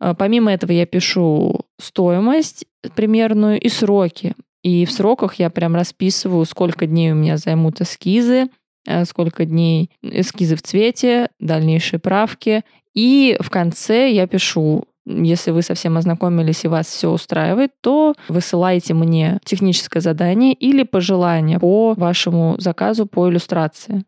А, 0.00 0.14
помимо 0.14 0.52
этого 0.52 0.72
я 0.72 0.86
пишу 0.86 1.60
стоимость 1.80 2.66
примерную 2.94 3.60
и 3.60 3.68
сроки. 3.68 4.34
И 4.62 4.84
в 4.84 4.92
сроках 4.92 5.36
я 5.36 5.50
прям 5.50 5.74
расписываю, 5.74 6.44
сколько 6.44 6.86
дней 6.86 7.12
у 7.12 7.14
меня 7.14 7.36
займут 7.36 7.80
эскизы, 7.80 8.48
э, 8.86 9.04
сколько 9.04 9.44
дней 9.44 9.90
эскизы 10.02 10.56
в 10.56 10.62
цвете, 10.62 11.30
дальнейшие 11.38 12.00
правки. 12.00 12.64
И 12.94 13.36
в 13.40 13.50
конце 13.50 14.10
я 14.10 14.26
пишу, 14.26 14.84
если 15.06 15.52
вы 15.52 15.62
совсем 15.62 15.96
ознакомились 15.96 16.64
и 16.64 16.68
вас 16.68 16.86
все 16.86 17.10
устраивает, 17.10 17.72
то 17.80 18.14
высылайте 18.28 18.94
мне 18.94 19.38
техническое 19.44 20.00
задание 20.00 20.52
или 20.52 20.82
пожелание 20.82 21.58
по 21.58 21.94
вашему 21.94 22.56
заказу 22.58 23.06
по 23.06 23.28
иллюстрации. 23.28 24.04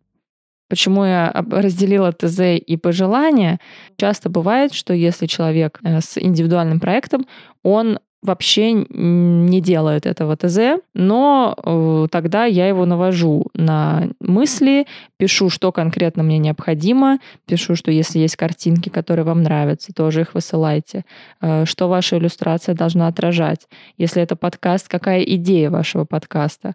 Почему 0.71 1.05
я 1.05 1.45
разделила 1.51 2.13
ТЗ 2.13 2.41
и 2.65 2.77
пожелания? 2.77 3.59
Часто 3.97 4.31
бывает, 4.31 4.73
что 4.73 4.95
если 4.95 5.27
человек 5.27 5.81
э, 5.83 6.01
с 6.01 6.17
индивидуальным 6.17 6.79
проектом, 6.79 7.27
он 7.65 7.99
вообще 8.23 8.73
не 8.73 9.61
делает 9.61 10.07
этого 10.07 10.37
ТЗ, 10.37 10.81
но 10.95 11.57
э, 11.57 12.07
тогда 12.11 12.45
я 12.45 12.69
его 12.69 12.85
навожу 12.85 13.47
на 13.55 14.11
мысли, 14.21 14.87
пишу, 15.17 15.49
что 15.49 15.73
конкретно 15.73 16.23
мне 16.23 16.39
необходимо, 16.39 17.19
пишу, 17.47 17.75
что 17.75 17.91
если 17.91 18.19
есть 18.19 18.37
картинки, 18.37 18.91
которые 18.91 19.25
вам 19.25 19.43
нравятся, 19.43 19.93
тоже 19.93 20.21
их 20.21 20.35
высылайте, 20.35 21.05
э, 21.41 21.65
что 21.65 21.89
ваша 21.89 22.19
иллюстрация 22.19 22.75
должна 22.75 23.09
отражать. 23.09 23.67
Если 23.97 24.23
это 24.23 24.37
подкаст, 24.37 24.89
какая 24.89 25.23
идея 25.23 25.71
вашего 25.71 26.05
подкаста. 26.05 26.75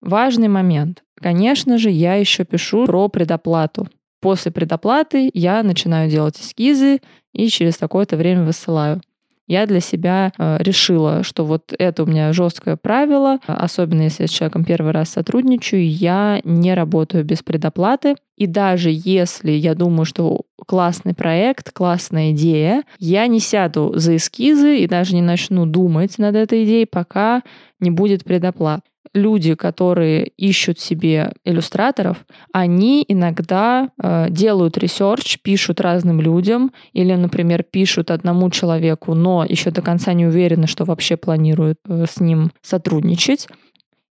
Важный 0.00 0.48
момент. 0.48 1.02
Конечно 1.20 1.78
же, 1.78 1.90
я 1.90 2.14
еще 2.14 2.44
пишу 2.44 2.86
про 2.86 3.08
предоплату. 3.08 3.88
После 4.20 4.50
предоплаты 4.50 5.30
я 5.34 5.62
начинаю 5.62 6.10
делать 6.10 6.38
эскизы 6.38 7.00
и 7.32 7.48
через 7.48 7.76
какое-то 7.76 8.16
время 8.16 8.44
высылаю. 8.44 9.00
Я 9.46 9.66
для 9.66 9.80
себя 9.80 10.32
э, 10.36 10.56
решила, 10.58 11.22
что 11.22 11.44
вот 11.44 11.72
это 11.78 12.02
у 12.02 12.06
меня 12.06 12.32
жесткое 12.32 12.76
правило, 12.76 13.38
особенно 13.46 14.02
если 14.02 14.24
я 14.24 14.26
с 14.26 14.32
человеком 14.32 14.64
первый 14.64 14.92
раз 14.92 15.10
сотрудничаю, 15.10 15.88
я 15.88 16.40
не 16.42 16.74
работаю 16.74 17.24
без 17.24 17.42
предоплаты. 17.42 18.16
И 18.36 18.46
даже 18.46 18.90
если 18.92 19.50
я 19.50 19.74
думаю, 19.74 20.04
что 20.04 20.42
классный 20.66 21.14
проект, 21.14 21.72
классная 21.72 22.32
идея, 22.32 22.84
я 22.98 23.26
не 23.26 23.40
сяду 23.40 23.92
за 23.94 24.16
эскизы 24.16 24.78
и 24.78 24.86
даже 24.86 25.14
не 25.14 25.22
начну 25.22 25.66
думать 25.66 26.18
над 26.18 26.36
этой 26.36 26.64
идеей, 26.64 26.86
пока 26.86 27.42
не 27.80 27.90
будет 27.90 28.24
предоплат 28.24 28.80
люди, 29.16 29.54
которые 29.54 30.26
ищут 30.36 30.78
себе 30.78 31.32
иллюстраторов, 31.44 32.18
они 32.52 33.04
иногда 33.08 33.90
э, 34.00 34.26
делают 34.30 34.76
research, 34.78 35.38
пишут 35.42 35.80
разным 35.80 36.20
людям 36.20 36.70
или, 36.92 37.14
например, 37.14 37.62
пишут 37.62 38.10
одному 38.10 38.50
человеку, 38.50 39.14
но 39.14 39.44
еще 39.44 39.70
до 39.70 39.80
конца 39.80 40.12
не 40.12 40.26
уверены, 40.26 40.66
что 40.66 40.84
вообще 40.84 41.16
планируют 41.16 41.78
э, 41.88 42.04
с 42.08 42.20
ним 42.20 42.50
сотрудничать. 42.62 43.48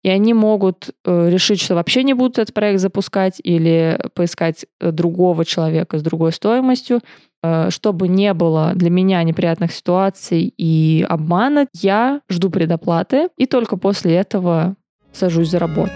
И 0.04 0.10
они 0.10 0.34
могут 0.34 0.90
э, 1.06 1.30
решить, 1.30 1.62
что 1.62 1.76
вообще 1.76 2.04
не 2.04 2.14
будут 2.14 2.38
этот 2.38 2.54
проект 2.54 2.82
запускать 2.82 3.40
или 3.42 4.00
поискать 4.14 4.66
э, 4.80 4.92
другого 4.92 5.46
человека 5.46 5.98
с 5.98 6.04
другой 6.04 6.34
стоимостью. 6.34 7.00
Э, 7.42 7.70
чтобы 7.70 8.08
не 8.08 8.34
было 8.34 8.74
для 8.76 8.90
меня 8.90 9.22
неприятных 9.24 9.74
ситуаций 9.74 10.54
и 10.58 11.06
обмана, 11.08 11.68
я 11.74 12.22
жду 12.30 12.50
предоплаты, 12.50 13.30
и 13.38 13.46
только 13.46 13.78
после 13.78 14.16
этого 14.16 14.76
сажусь 15.12 15.50
за 15.50 15.60
работу. 15.60 15.94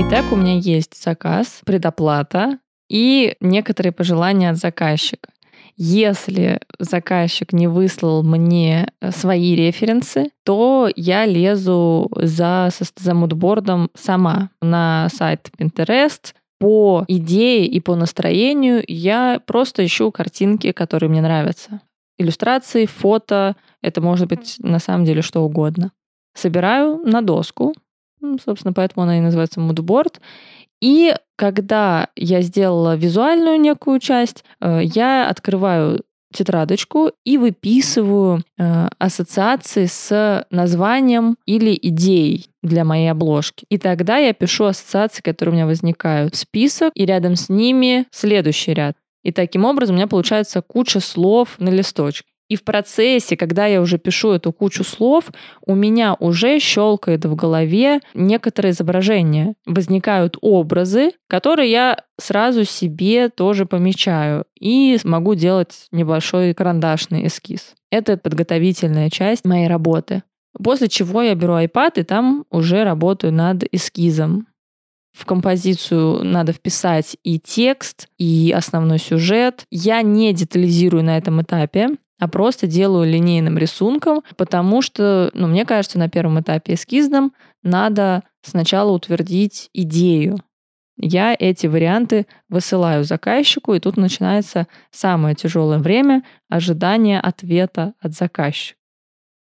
Итак, 0.00 0.24
у 0.32 0.36
меня 0.36 0.58
есть 0.58 1.02
заказ, 1.02 1.60
предоплата 1.64 2.58
и 2.88 3.36
некоторые 3.40 3.92
пожелания 3.92 4.50
от 4.50 4.56
заказчика. 4.56 5.30
Если 5.76 6.60
заказчик 6.78 7.52
не 7.52 7.66
выслал 7.66 8.22
мне 8.22 8.92
свои 9.10 9.54
референсы, 9.54 10.30
то 10.44 10.90
я 10.94 11.24
лезу 11.26 12.10
за, 12.14 12.70
за 12.96 13.14
мудбордом 13.14 13.90
сама 13.94 14.50
на 14.60 15.08
сайт 15.12 15.50
Pinterest, 15.58 16.34
по 16.58 17.04
идее 17.08 17.66
и 17.66 17.80
по 17.80 17.96
настроению 17.96 18.84
я 18.86 19.40
просто 19.44 19.84
ищу 19.84 20.12
картинки, 20.12 20.70
которые 20.72 21.10
мне 21.10 21.20
нравятся 21.20 21.80
иллюстрации, 22.22 22.86
фото, 22.86 23.56
это 23.82 24.00
может 24.00 24.28
быть 24.28 24.56
на 24.60 24.78
самом 24.78 25.04
деле 25.04 25.22
что 25.22 25.42
угодно. 25.42 25.92
Собираю 26.34 26.98
на 27.04 27.20
доску, 27.20 27.74
собственно, 28.44 28.72
поэтому 28.72 29.04
она 29.04 29.18
и 29.18 29.20
называется 29.20 29.60
moodboard. 29.60 30.20
И 30.82 31.14
когда 31.36 32.08
я 32.16 32.42
сделала 32.42 32.96
визуальную 32.96 33.58
некую 33.58 34.00
часть, 34.00 34.44
э, 34.60 34.80
я 34.82 35.28
открываю 35.28 36.02
тетрадочку 36.34 37.12
и 37.24 37.38
выписываю 37.38 38.42
э, 38.58 38.88
ассоциации 38.98 39.86
с 39.86 40.44
названием 40.50 41.36
или 41.46 41.78
идеей 41.80 42.46
для 42.62 42.84
моей 42.84 43.10
обложки. 43.10 43.64
И 43.68 43.78
тогда 43.78 44.16
я 44.18 44.32
пишу 44.32 44.64
ассоциации, 44.64 45.22
которые 45.22 45.52
у 45.52 45.54
меня 45.54 45.66
возникают 45.66 46.34
список, 46.34 46.90
и 46.94 47.06
рядом 47.06 47.36
с 47.36 47.48
ними 47.48 48.06
следующий 48.10 48.74
ряд. 48.74 48.96
И 49.22 49.30
таким 49.30 49.64
образом 49.64 49.94
у 49.94 49.98
меня 49.98 50.08
получается 50.08 50.62
куча 50.62 50.98
слов 50.98 51.56
на 51.58 51.68
листочке. 51.68 52.31
И 52.52 52.56
в 52.56 52.64
процессе, 52.64 53.34
когда 53.34 53.64
я 53.64 53.80
уже 53.80 53.96
пишу 53.96 54.32
эту 54.32 54.52
кучу 54.52 54.84
слов, 54.84 55.32
у 55.64 55.74
меня 55.74 56.14
уже 56.20 56.58
щелкает 56.58 57.24
в 57.24 57.34
голове 57.34 58.00
некоторые 58.12 58.72
изображения. 58.72 59.54
Возникают 59.64 60.36
образы, 60.42 61.12
которые 61.28 61.70
я 61.70 62.04
сразу 62.20 62.64
себе 62.64 63.30
тоже 63.30 63.64
помечаю 63.64 64.44
и 64.60 64.98
могу 65.04 65.34
делать 65.34 65.86
небольшой 65.92 66.52
карандашный 66.52 67.26
эскиз. 67.26 67.72
Это 67.90 68.18
подготовительная 68.18 69.08
часть 69.08 69.46
моей 69.46 69.66
работы. 69.66 70.22
После 70.62 70.88
чего 70.88 71.22
я 71.22 71.34
беру 71.34 71.54
iPad 71.54 72.00
и 72.00 72.02
там 72.02 72.44
уже 72.50 72.84
работаю 72.84 73.32
над 73.32 73.64
эскизом. 73.72 74.46
В 75.16 75.24
композицию 75.24 76.22
надо 76.22 76.52
вписать 76.52 77.16
и 77.22 77.38
текст, 77.38 78.08
и 78.18 78.52
основной 78.54 78.98
сюжет. 78.98 79.64
Я 79.70 80.02
не 80.02 80.34
детализирую 80.34 81.02
на 81.02 81.16
этом 81.16 81.40
этапе, 81.40 81.96
а 82.22 82.28
просто 82.28 82.68
делаю 82.68 83.10
линейным 83.10 83.58
рисунком, 83.58 84.22
потому 84.36 84.80
что, 84.80 85.32
ну, 85.34 85.48
мне 85.48 85.64
кажется, 85.64 85.98
на 85.98 86.08
первом 86.08 86.40
этапе 86.40 86.74
эскизном 86.74 87.32
надо 87.64 88.22
сначала 88.42 88.92
утвердить 88.92 89.70
идею. 89.72 90.38
Я 90.96 91.34
эти 91.36 91.66
варианты 91.66 92.28
высылаю 92.48 93.02
заказчику, 93.02 93.74
и 93.74 93.80
тут 93.80 93.96
начинается 93.96 94.68
самое 94.92 95.34
тяжелое 95.34 95.80
время 95.80 96.22
ожидания 96.48 97.18
ответа 97.18 97.94
от 97.98 98.12
заказчика. 98.12 98.78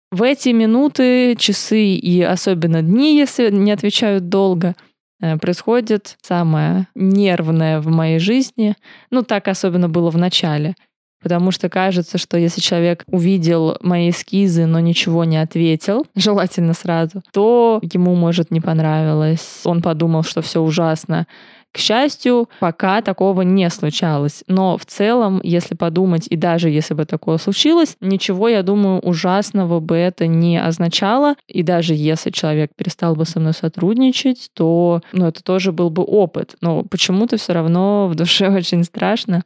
В 0.10 0.24
эти 0.24 0.50
минуты, 0.50 1.36
часы 1.36 1.94
и 1.94 2.24
особенно 2.24 2.82
дни, 2.82 3.16
если 3.16 3.52
не 3.52 3.72
отвечают 3.72 4.28
долго– 4.28 4.76
Э, 5.22 5.38
происходит 5.38 6.18
самое 6.22 6.88
нервное 6.96 7.80
в 7.80 7.88
моей 7.88 8.20
жизни. 8.20 8.76
Ну, 9.12 9.24
так 9.24 9.48
особенно 9.48 9.88
было 9.88 10.10
в 10.10 10.18
начале. 10.18 10.76
Потому 11.22 11.52
что 11.52 11.70
кажется, 11.70 12.18
что 12.18 12.38
если 12.38 12.62
человек 12.62 13.04
увидел 13.08 13.78
мои 13.82 14.10
эскизы, 14.10 14.66
но 14.66 14.80
ничего 14.80 15.24
не 15.24 15.38
ответил, 15.38 16.06
желательно 16.16 16.74
сразу, 16.74 17.22
то 17.32 17.80
ему, 17.82 18.16
может, 18.16 18.52
не 18.52 18.62
понравилось. 18.62 19.62
Он 19.66 19.82
подумал, 19.82 20.24
что 20.24 20.42
все 20.42 20.62
ужасно. 20.62 21.28
К 21.72 21.78
счастью, 21.78 22.50
пока 22.60 23.02
такого 23.02 23.44
не 23.44 23.70
случалось. 23.70 24.44
Но 24.48 24.78
в 24.78 24.86
целом, 24.86 25.40
если 25.42 25.74
подумать, 25.74 26.28
и 26.30 26.36
даже 26.36 26.70
если 26.70 26.94
бы 26.94 27.06
такое 27.06 27.38
случилось, 27.38 27.96
ничего, 28.02 28.50
я 28.50 28.62
думаю, 28.62 29.00
ужасного 29.00 29.80
бы 29.80 29.96
это 29.96 30.28
не 30.28 30.62
означало. 30.62 31.36
И 31.48 31.64
даже 31.64 31.94
если 31.94 32.30
человек 32.30 32.72
перестал 32.76 33.16
бы 33.16 33.26
со 33.26 33.40
мной 33.40 33.54
сотрудничать, 33.54 34.50
то 34.54 35.02
ну, 35.14 35.28
это 35.28 35.42
тоже 35.44 35.72
был 35.72 35.90
бы 35.90 36.04
опыт. 36.04 36.56
Но 36.60 36.84
почему-то 36.84 37.38
все 37.38 37.54
равно 37.54 38.08
в 38.08 38.16
душе 38.16 38.50
очень 38.54 38.84
страшно. 38.84 39.44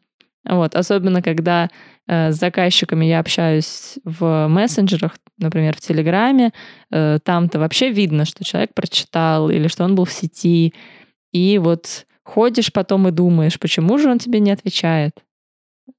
Вот, 0.48 0.76
особенно 0.76 1.22
когда 1.22 1.70
э, 2.08 2.32
с 2.32 2.36
заказчиками 2.36 3.06
я 3.06 3.20
общаюсь 3.20 3.98
в 4.04 4.48
мессенджерах, 4.48 5.18
например, 5.40 5.76
в 5.76 5.82
Телеграме, 5.82 6.52
э, 6.92 7.20
там-то 7.24 7.60
вообще 7.60 7.90
видно, 7.90 8.26
что 8.26 8.44
человек 8.44 8.74
прочитал 8.74 9.50
или 9.50 9.68
что 9.68 9.84
он 9.84 9.96
был 9.96 10.06
в 10.06 10.12
сети. 10.12 10.74
И 11.32 11.58
вот 11.58 12.06
ходишь 12.24 12.72
потом 12.72 13.08
и 13.08 13.12
думаешь, 13.12 13.60
почему 13.60 13.98
же 13.98 14.10
он 14.10 14.20
тебе 14.20 14.40
не 14.40 14.52
отвечает. 14.52 15.24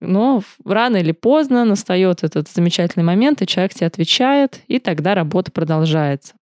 Но 0.01 0.43
рано 0.65 0.97
или 0.97 1.13
поздно 1.13 1.65
настает 1.65 2.25
этот 2.25 2.49
замечательный 2.49 3.05
момент, 3.05 3.43
и 3.43 3.47
человек 3.47 3.75
тебе 3.75 3.87
отвечает, 3.87 4.61
и 4.67 4.79
тогда 4.79 5.15
работа 5.15 5.53
продолжается. 5.53 6.35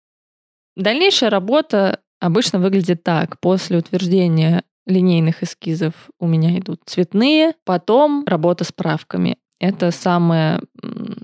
Дальнейшая 0.76 1.30
работа 1.30 2.00
обычно 2.20 2.60
выглядит 2.60 3.04
так. 3.04 3.40
После 3.40 3.78
утверждения 3.78 4.64
линейных 4.86 5.44
эскизов 5.44 5.94
у 6.20 6.28
меня 6.28 6.58
идут 6.58 6.82
цветные, 6.86 7.54
потом 7.66 8.24
работа 8.26 8.64
с 8.64 8.72
правками. 8.72 9.38
Это 9.60 9.92
самая 9.92 10.60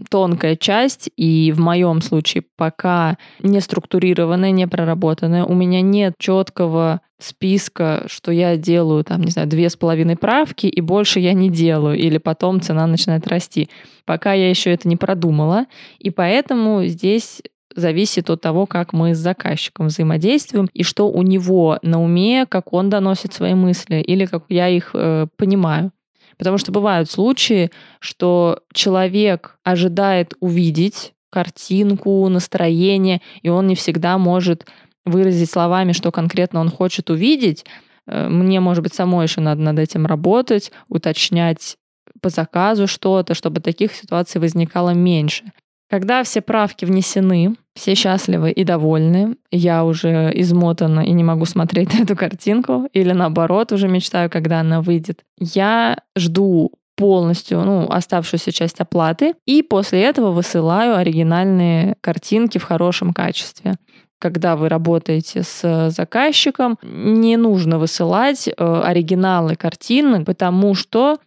тонкая 0.10 0.56
часть, 0.56 1.10
и 1.18 1.52
в 1.52 1.60
моем 1.60 2.02
случае 2.02 2.46
пока 2.56 3.18
не 3.42 3.60
структурированная, 3.60 4.52
не 4.52 4.66
проработанная. 4.66 5.44
У 5.44 5.54
меня 5.54 5.82
нет 5.82 6.14
четкого 6.18 7.02
списка, 7.18 8.06
что 8.08 8.32
я 8.32 8.56
делаю, 8.56 9.04
там, 9.04 9.22
не 9.24 9.32
знаю, 9.32 9.50
две 9.50 9.70
с 9.70 9.76
половиной 9.76 10.16
правки, 10.16 10.68
и 10.68 10.80
больше 10.80 11.20
я 11.20 11.34
не 11.34 11.50
делаю, 11.50 11.98
или 11.98 12.18
потом 12.18 12.62
цена 12.62 12.88
начинает 12.88 13.28
расти. 13.28 13.70
Пока 14.06 14.32
я 14.32 14.50
еще 14.50 14.72
это 14.72 14.88
не 14.88 14.96
продумала, 14.96 15.66
и 16.00 16.10
поэтому 16.10 16.86
здесь 16.86 17.42
зависит 17.76 18.30
от 18.30 18.42
того, 18.42 18.66
как 18.66 18.94
мы 18.94 19.14
с 19.14 19.18
заказчиком 19.18 19.88
взаимодействуем 19.88 20.70
и 20.74 20.84
что 20.84 21.10
у 21.10 21.22
него 21.22 21.80
на 21.82 22.02
уме, 22.02 22.46
как 22.48 22.74
он 22.74 22.90
доносит 22.90 23.34
свои 23.34 23.54
мысли 23.54 23.98
или 23.98 24.26
как 24.26 24.46
я 24.50 24.68
их 24.70 24.92
э, 24.94 25.28
понимаю. 25.38 25.92
Потому 26.38 26.58
что 26.58 26.72
бывают 26.72 27.12
случаи, 27.12 27.70
что 28.00 28.62
человек 28.74 29.58
ожидает 29.64 30.34
увидеть 30.40 31.14
картинку, 31.30 32.28
настроение, 32.30 33.22
и 33.42 33.50
он 33.50 33.68
не 33.68 33.76
всегда 33.76 34.18
может 34.18 34.66
выразить 35.06 35.52
словами, 35.52 35.92
что 35.92 36.12
конкретно 36.12 36.60
он 36.62 36.70
хочет 36.70 37.10
увидеть. 37.10 37.66
Э, 38.08 38.28
мне, 38.30 38.60
может 38.60 38.84
быть, 38.84 38.94
самой 38.94 39.26
еще 39.26 39.42
надо 39.42 39.62
над 39.62 39.80
этим 39.80 40.06
работать, 40.06 40.72
уточнять 40.88 41.78
по 42.22 42.30
заказу 42.30 42.88
что-то, 42.88 43.34
чтобы 43.34 43.62
таких 43.62 43.94
ситуаций 43.94 44.42
возникало 44.42 44.92
меньше. 44.92 45.52
Когда 45.90 46.24
все 46.24 46.42
правки 46.42 46.86
внесены, 46.86 47.56
все 47.74 47.96
счастливы 47.96 48.52
и 48.52 48.64
довольны, 48.64 49.38
я 49.50 49.84
уже 49.84 50.32
измотана 50.36 51.00
и 51.00 51.12
не 51.12 51.24
могу 51.24 51.46
смотреть 51.46 51.94
на 51.98 52.04
эту 52.04 52.16
картинку, 52.16 52.88
или 52.94 53.12
наоборот, 53.12 53.72
уже 53.72 53.88
мечтаю, 53.88 54.30
когда 54.30 54.60
она 54.60 54.82
выйдет, 54.82 55.22
я 55.40 55.98
жду 56.16 56.72
полностью 56.96 57.62
ну, 57.62 57.88
оставшуюся 57.90 58.52
часть 58.52 58.82
оплаты 58.82 59.34
и 59.46 59.64
после 59.64 60.04
этого 60.04 60.32
высылаю 60.32 60.98
оригинальные 60.98 61.96
картинки 62.02 62.58
в 62.58 62.64
хорошем 62.64 63.14
качестве. 63.14 63.76
Когда 64.20 64.58
вы 64.58 64.68
работаете 64.68 65.44
с 65.44 65.92
заказчиком, 65.92 66.78
не 66.84 67.38
нужно 67.38 67.80
высылать 67.80 68.50
э, 68.50 68.82
оригиналы 68.84 69.56
картины, 69.56 70.26
потому 70.26 70.76
что 70.76 71.20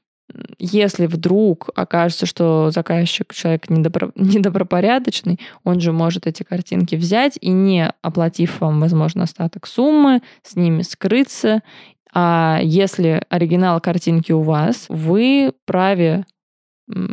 если 0.58 1.06
вдруг 1.06 1.70
окажется, 1.74 2.26
что 2.26 2.70
заказчик 2.70 3.32
человек 3.34 3.68
недобро... 3.68 4.12
недобропорядочный, 4.16 5.38
он 5.64 5.80
же 5.80 5.92
может 5.92 6.26
эти 6.26 6.42
картинки 6.42 6.94
взять 6.94 7.38
и 7.40 7.50
не 7.50 7.92
оплатив 8.02 8.60
вам, 8.60 8.80
возможно, 8.80 9.24
остаток 9.24 9.66
суммы, 9.66 10.22
с 10.42 10.56
ними 10.56 10.82
скрыться. 10.82 11.62
А 12.14 12.60
если 12.62 13.22
оригинал 13.28 13.80
картинки 13.80 14.32
у 14.32 14.42
вас, 14.42 14.86
вы 14.88 15.52
праве 15.64 16.24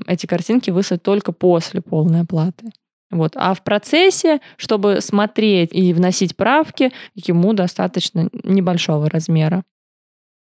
эти 0.08 0.26
картинки 0.26 0.72
выслать 0.72 1.04
только 1.04 1.32
после 1.32 1.82
полной 1.82 2.22
оплаты. 2.22 2.72
Вот. 3.12 3.34
А 3.36 3.54
в 3.54 3.64
процессе, 3.64 4.40
чтобы 4.58 5.02
смотреть 5.02 5.74
и 5.74 5.94
вносить 5.94 6.36
правки, 6.36 6.92
ему 7.16 7.54
достаточно 7.54 8.30
небольшого 8.44 9.10
размера. 9.10 9.64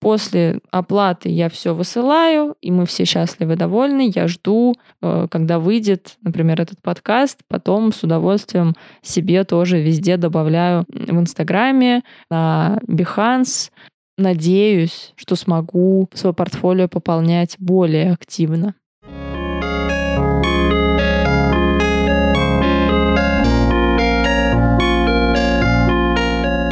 После 0.01 0.61
оплаты 0.71 1.29
я 1.29 1.49
все 1.49 1.75
высылаю, 1.75 2.55
и 2.61 2.71
мы 2.71 2.87
все 2.87 3.05
счастливы 3.05 3.57
довольны. 3.57 4.13
Я 4.15 4.29
жду, 4.29 4.75
э, 5.03 5.27
когда 5.29 5.59
выйдет, 5.59 6.17
например, 6.23 6.61
этот 6.61 6.81
подкаст. 6.81 7.41
Потом 7.49 7.93
с 7.93 8.05
удовольствием 8.05 8.75
себе 9.03 9.43
тоже 9.43 9.81
везде 9.83 10.17
добавляю 10.17 10.85
в 10.89 11.19
Инстаграме, 11.19 12.03
на 12.31 12.79
Behance. 12.87 13.71
Надеюсь, 14.17 15.13
что 15.17 15.35
смогу 15.35 16.09
свое 16.15 16.35
портфолио 16.35 16.89
пополнять 16.89 17.57
более 17.59 18.13
активно. 18.13 18.75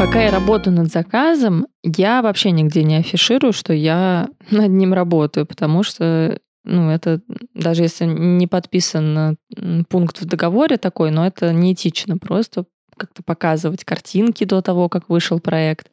Пока 0.06 0.22
я 0.22 0.30
работаю 0.30 0.76
над 0.76 0.92
заказом, 0.92 1.66
я 1.82 2.22
вообще 2.22 2.52
нигде 2.52 2.84
не 2.84 2.94
афиширую, 2.96 3.52
что 3.52 3.72
я 3.72 4.28
над 4.52 4.70
ним 4.70 4.94
работаю, 4.94 5.46
потому 5.46 5.82
что 5.82 6.38
ну, 6.64 6.90
это 6.90 7.20
даже 7.54 7.82
если 7.82 8.04
не 8.04 8.46
подписан 8.46 9.36
пункт 9.88 10.20
в 10.20 10.24
договоре 10.24 10.76
такой, 10.76 11.10
но 11.10 11.26
это 11.26 11.52
неэтично 11.52 12.18
просто 12.18 12.66
как-то 12.96 13.24
показывать 13.24 13.84
картинки 13.84 14.44
до 14.44 14.62
того, 14.62 14.88
как 14.88 15.08
вышел 15.08 15.40
проект. 15.40 15.90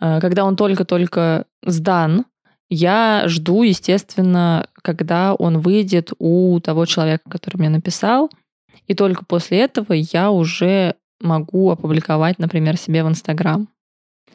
А, 0.00 0.20
когда 0.20 0.44
он 0.44 0.56
только-только 0.56 1.46
сдан, 1.64 2.26
я 2.68 3.22
жду, 3.26 3.62
естественно, 3.62 4.66
когда 4.82 5.34
он 5.34 5.60
выйдет 5.60 6.10
у 6.18 6.58
того 6.58 6.86
человека, 6.86 7.30
который 7.30 7.58
мне 7.58 7.68
написал, 7.68 8.28
и 8.88 8.94
только 8.94 9.24
после 9.24 9.60
этого 9.60 9.92
я 9.92 10.32
уже 10.32 10.96
могу 11.22 11.70
опубликовать, 11.70 12.38
например, 12.38 12.76
себе 12.76 13.04
в 13.04 13.08
Инстаграм. 13.08 13.68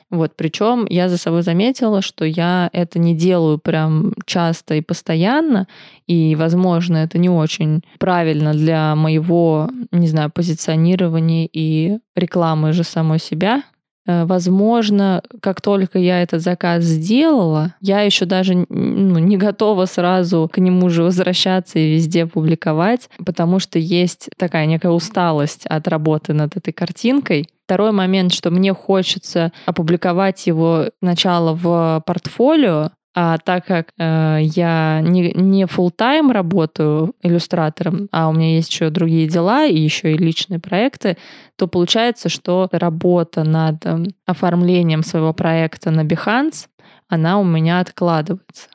Вот, 0.09 0.37
причем 0.37 0.87
я 0.89 1.09
за 1.09 1.17
собой 1.17 1.41
заметила, 1.41 2.01
что 2.01 2.23
я 2.23 2.69
это 2.71 2.97
не 2.97 3.13
делаю 3.13 3.57
прям 3.57 4.13
часто 4.25 4.75
и 4.75 4.81
постоянно, 4.81 5.67
и, 6.05 6.35
возможно, 6.35 6.97
это 6.97 7.17
не 7.17 7.29
очень 7.29 7.81
правильно 7.99 8.53
для 8.53 8.95
моего, 8.95 9.69
не 9.91 10.07
знаю, 10.07 10.31
позиционирования 10.31 11.49
и 11.51 11.97
рекламы 12.15 12.71
же 12.71 12.83
самой 12.83 13.19
себя, 13.19 13.63
возможно, 14.07 15.21
как 15.41 15.61
только 15.61 15.99
я 15.99 16.21
этот 16.21 16.41
заказ 16.41 16.83
сделала, 16.83 17.75
я 17.81 18.01
еще 18.01 18.25
даже 18.25 18.65
ну, 18.69 19.19
не 19.19 19.37
готова 19.37 19.85
сразу 19.85 20.49
к 20.51 20.57
нему 20.59 20.89
же 20.89 21.03
возвращаться 21.03 21.77
и 21.77 21.93
везде 21.93 22.25
публиковать, 22.25 23.09
потому 23.25 23.59
что 23.59 23.77
есть 23.79 24.29
такая 24.37 24.65
некая 24.65 24.91
усталость 24.91 25.65
от 25.65 25.87
работы 25.87 26.33
над 26.33 26.55
этой 26.55 26.71
картинкой. 26.71 27.49
Второй 27.65 27.91
момент, 27.91 28.33
что 28.33 28.49
мне 28.49 28.73
хочется 28.73 29.51
опубликовать 29.65 30.47
его 30.47 30.85
сначала 31.01 31.53
в 31.53 32.01
портфолио, 32.05 32.91
а 33.19 33.39
так 33.39 33.65
как 33.65 33.93
э, 33.97 34.41
я 34.43 35.01
не, 35.01 35.31
не 35.33 35.63
full 35.63 35.89
тайм 35.89 36.29
работаю 36.29 37.15
иллюстратором, 37.23 38.09
а 38.11 38.29
у 38.29 38.31
меня 38.31 38.53
есть 38.53 38.71
еще 38.71 38.91
другие 38.91 39.27
дела 39.27 39.65
и 39.65 39.75
еще 39.75 40.13
и 40.13 40.17
личные 40.17 40.59
проекты, 40.59 41.17
то 41.55 41.65
получается, 41.65 42.29
что 42.29 42.69
работа 42.71 43.43
над 43.43 43.83
э, 43.87 44.05
оформлением 44.27 45.01
своего 45.01 45.33
проекта 45.33 45.89
на 45.89 46.01
Behance, 46.01 46.67
она 47.09 47.39
у 47.39 47.43
меня 47.43 47.79
откладывается. 47.79 48.67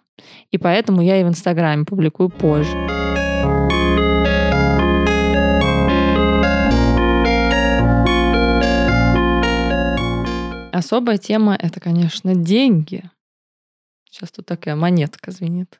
И 0.50 0.58
поэтому 0.58 1.02
я 1.02 1.20
и 1.20 1.22
в 1.22 1.28
Инстаграме 1.28 1.84
публикую 1.84 2.28
позже. 2.28 2.76
Особая 10.72 11.18
тема— 11.18 11.56
это, 11.62 11.78
конечно, 11.78 12.34
деньги. 12.34 13.04
Сейчас 14.12 14.30
тут 14.30 14.44
такая 14.44 14.76
монетка 14.76 15.30
звенит. 15.30 15.78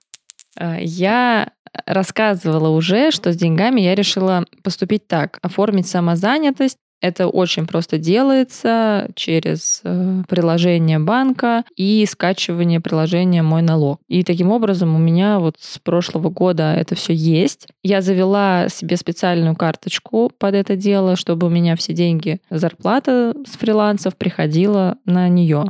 А, 0.57 0.79
я 0.81 1.53
рассказывала 1.87 2.71
уже, 2.71 3.11
что 3.11 3.31
с 3.33 3.37
деньгами 3.37 3.81
я 3.83 3.95
решила 3.95 4.47
поступить 4.63 5.07
так. 5.07 5.39
Оформить 5.43 5.87
самозанятость. 5.87 6.79
Это 7.03 7.27
очень 7.27 7.67
просто 7.67 7.99
делается 7.99 9.11
через 9.17 9.81
э, 9.83 10.23
приложение 10.29 11.01
банка 11.01 11.65
и 11.75 12.07
скачивание 12.09 12.81
приложения 12.81 13.43
«Мой 13.43 13.61
налог». 13.61 14.01
И 14.07 14.23
таким 14.23 14.53
образом 14.53 14.95
у 14.95 14.99
меня 14.99 15.41
вот 15.41 15.57
с 15.59 15.81
прошлого 15.81 16.31
года 16.31 16.73
это 16.75 16.95
все 16.95 17.13
есть. 17.13 17.67
Я 17.83 18.03
завела 18.03 18.69
себе 18.69 18.97
специальную 18.97 19.57
карточку 19.57 20.31
под 20.39 20.55
это 20.55 20.77
дело, 20.77 21.17
чтобы 21.17 21.49
у 21.49 21.51
меня 21.51 21.75
все 21.75 21.93
деньги, 21.93 22.41
зарплата 22.51 23.35
с 23.45 23.57
фрилансов 23.57 24.17
приходила 24.17 24.97
на 25.05 25.29
нее. 25.29 25.65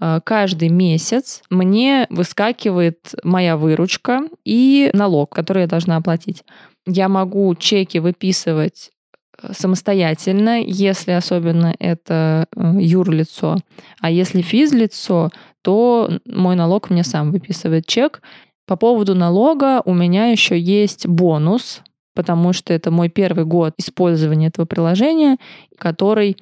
А, 0.00 0.20
каждый 0.20 0.70
месяц 0.70 1.42
мне 1.50 2.06
выскакивает 2.10 3.14
моя 3.22 3.56
выручка 3.56 4.22
и 4.44 4.90
налог, 4.94 5.30
который 5.30 5.62
я 5.62 5.68
должна 5.68 5.96
оплатить. 5.96 6.42
Я 6.86 7.08
могу 7.08 7.54
чеки 7.54 7.98
выписывать 7.98 8.90
э, 9.40 9.52
самостоятельно, 9.52 10.62
если 10.62 11.12
особенно 11.12 11.74
это 11.78 12.46
э, 12.56 12.72
юрлицо. 12.80 13.58
А 14.00 14.10
если 14.10 14.40
физлицо, 14.40 15.30
то 15.62 16.10
мой 16.24 16.56
налог 16.56 16.88
мне 16.88 17.04
сам 17.04 17.30
выписывает 17.30 17.86
чек. 17.86 18.22
По 18.66 18.76
поводу 18.76 19.14
налога 19.14 19.82
у 19.84 19.92
меня 19.92 20.28
еще 20.28 20.58
есть 20.58 21.06
бонус, 21.06 21.82
потому 22.14 22.54
что 22.54 22.72
это 22.72 22.90
мой 22.90 23.10
первый 23.10 23.44
год 23.44 23.74
использования 23.76 24.46
этого 24.46 24.64
приложения, 24.64 25.36
который 25.76 26.38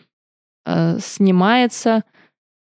э, 0.65 0.99
снимается 1.01 2.05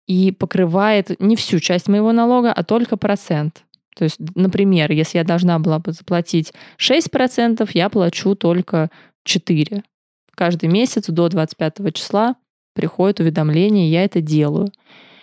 и 0.08 0.32
покрывает 0.32 1.20
не 1.20 1.36
всю 1.36 1.60
часть 1.60 1.88
моего 1.88 2.12
налога, 2.12 2.52
а 2.52 2.64
только 2.64 2.98
процент. 2.98 3.64
То 3.96 4.04
есть, 4.04 4.18
например, 4.36 4.92
если 4.92 5.18
я 5.18 5.24
должна 5.24 5.60
была 5.60 5.80
бы 5.80 5.92
заплатить 5.92 6.54
6%, 6.80 7.70
я 7.74 7.90
плачу 7.90 8.36
только 8.36 8.90
4%. 9.28 9.84
Каждый 10.36 10.70
месяц 10.70 11.08
до 11.08 11.30
25 11.30 11.94
числа 11.96 12.36
приходит 12.76 13.20
уведомление, 13.20 13.90
я 13.90 14.04
это 14.04 14.22
делаю. 14.22 14.72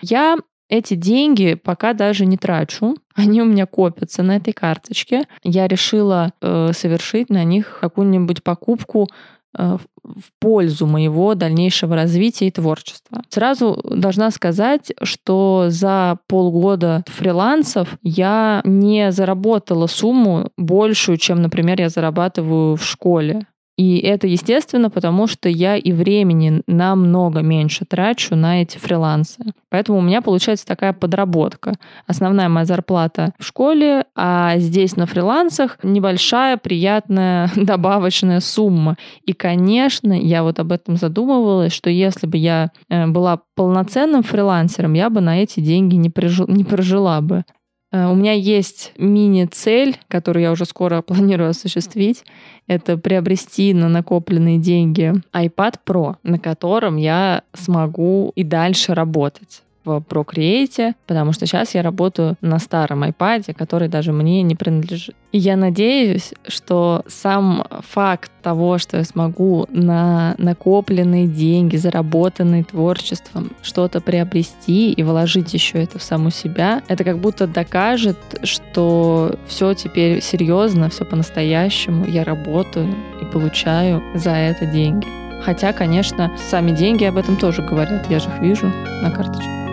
Я 0.03 0.37
эти 0.68 0.94
деньги 0.94 1.55
пока 1.55 1.92
даже 1.92 2.27
не 2.27 2.37
трачу. 2.37 2.97
Они 3.14 3.40
у 3.40 3.44
меня 3.44 3.66
копятся 3.66 4.23
на 4.23 4.37
этой 4.37 4.53
карточке. 4.53 5.23
Я 5.44 5.68
решила 5.68 6.33
э, 6.40 6.73
совершить 6.75 7.31
на 7.31 7.44
них 7.44 7.79
какую-нибудь 7.81 8.42
покупку 8.42 9.09
в 9.57 10.31
пользу 10.38 10.87
моего 10.87 11.35
дальнейшего 11.35 11.97
развития 11.97 12.49
и 12.49 12.51
творчества. 12.51 13.23
Сразу 13.29 13.81
должна 13.85 14.31
сказать, 14.31 14.93
что 15.03 15.67
за 15.69 16.19
полгода 16.27 17.05
фрилансов 17.07 17.97
я 18.03 18.61
не 18.64 19.12
заработала 19.12 19.87
сумму 19.87 20.51
большую, 20.57 21.17
чем, 21.19 21.40
например, 21.40 21.81
я 21.81 21.88
зарабатываю 21.88 22.77
в 22.77 22.85
школе. 22.85 23.47
И 23.77 23.99
это 23.99 24.29
естественно, 24.29 24.89
потому 24.89 25.27
что 25.27 25.49
я 25.49 25.77
и 25.77 25.91
времени 25.91 26.63
намного 26.69 27.41
меньше 27.41 27.85
трачу 27.85 28.37
на 28.37 28.63
эти 28.63 28.79
фрилансы. 28.79 29.43
Поэтому 29.69 29.99
у 29.99 30.01
меня 30.01 30.23
получается 30.23 30.65
такая 30.65 30.93
подработка. 30.93 31.75
Основная 32.07 32.49
моя 32.49 32.67
зарплата 32.67 33.33
в 33.39 33.45
школе, 33.45 34.05
а 34.15 34.59
здесь 34.59 34.97
на 34.97 35.07
фрилансах 35.07 35.79
небольшая, 35.83 36.57
приятная 36.57 37.51
добавочная 37.57 38.39
сумма. 38.41 38.97
И, 39.25 39.33
конечно, 39.33 40.13
я 40.13 40.45
вот 40.45 40.61
об 40.61 40.71
этом 40.71 40.97
задумывалась, 40.97 41.73
что 41.73 41.91
если 41.91 42.29
бы 42.29 42.37
я 42.37 42.71
э, 42.89 43.07
была 43.09 43.41
полноценным 43.57 44.23
фрилансером, 44.23 44.93
я 44.93 45.11
бы 45.11 45.21
на 45.21 45.43
эти 45.43 45.59
деньги 45.59 45.97
не, 45.97 46.11
прижил, 46.11 46.47
не 46.47 46.63
прожила 46.63 47.21
бы. 47.21 47.45
Э, 47.94 48.09
у 48.09 48.14
меня 48.14 48.33
есть 48.33 48.92
мини-цель, 48.98 49.96
которую 50.09 50.42
я 50.42 50.50
уже 50.50 50.64
скоро 50.64 51.00
планирую 51.07 51.50
осуществить. 51.50 52.24
Это 52.66 52.98
приобрести 52.98 53.72
на 53.72 53.88
накопленные 53.88 54.59
деньги 54.59 55.12
iPad 55.33 55.74
Pro, 55.87 56.16
на 56.22 56.38
котором 56.38 56.96
я 56.96 57.42
смогу 57.52 58.33
и 58.35 58.42
дальше 58.42 58.94
работать 58.94 59.63
в 59.85 60.03
Procreate, 60.09 60.94
потому 61.07 61.33
что 61.33 61.47
сейчас 61.47 61.75
я 61.75 61.83
работаю 61.83 62.37
на 62.40 62.59
старом 62.59 63.05
iPad, 63.05 63.55
который 63.55 63.88
даже 63.88 64.12
мне 64.12 64.42
не 64.42 64.55
принадлежит. 64.55 65.14
И 65.33 65.38
я 65.38 65.57
надеюсь, 65.57 66.33
что 66.47 67.03
сам 67.09 67.66
факт 67.81 68.31
того, 68.42 68.79
что 68.79 68.99
я 68.99 69.05
смогу 69.05 69.66
на 69.70 70.35
накопленные 70.38 71.27
деньги, 71.27 71.77
заработанные 71.77 72.64
творчеством, 72.64 73.51
что-то 73.62 74.01
приобрести 74.01 74.92
и 74.92 75.03
вложить 75.03 75.53
еще 75.53 75.83
это 75.83 75.99
в 75.99 76.03
саму 76.03 76.31
себя, 76.31 76.83
это 76.88 77.05
как 77.05 77.18
будто 77.18 77.47
докажет, 77.47 78.18
что 78.42 79.35
все 79.49 79.75
теперь 79.75 80.23
серьезно, 80.23 80.88
все 80.88 81.05
по-настоящему, 81.05 82.07
я 82.07 82.25
работаю 82.25 82.94
и 83.20 83.25
получаю 83.25 84.03
за 84.14 84.31
это 84.31 84.66
деньги. 84.66 85.09
Хотя, 85.42 85.73
конечно, 85.73 86.33
сами 86.38 86.70
деньги 86.70 87.05
об 87.05 87.18
этом 87.18 87.37
тоже 87.37 87.62
говорят, 87.62 88.11
я 88.11 88.18
же 88.18 88.29
их 88.29 88.40
вижу 88.40 88.66
на 89.03 89.11
карточке. 89.11 89.63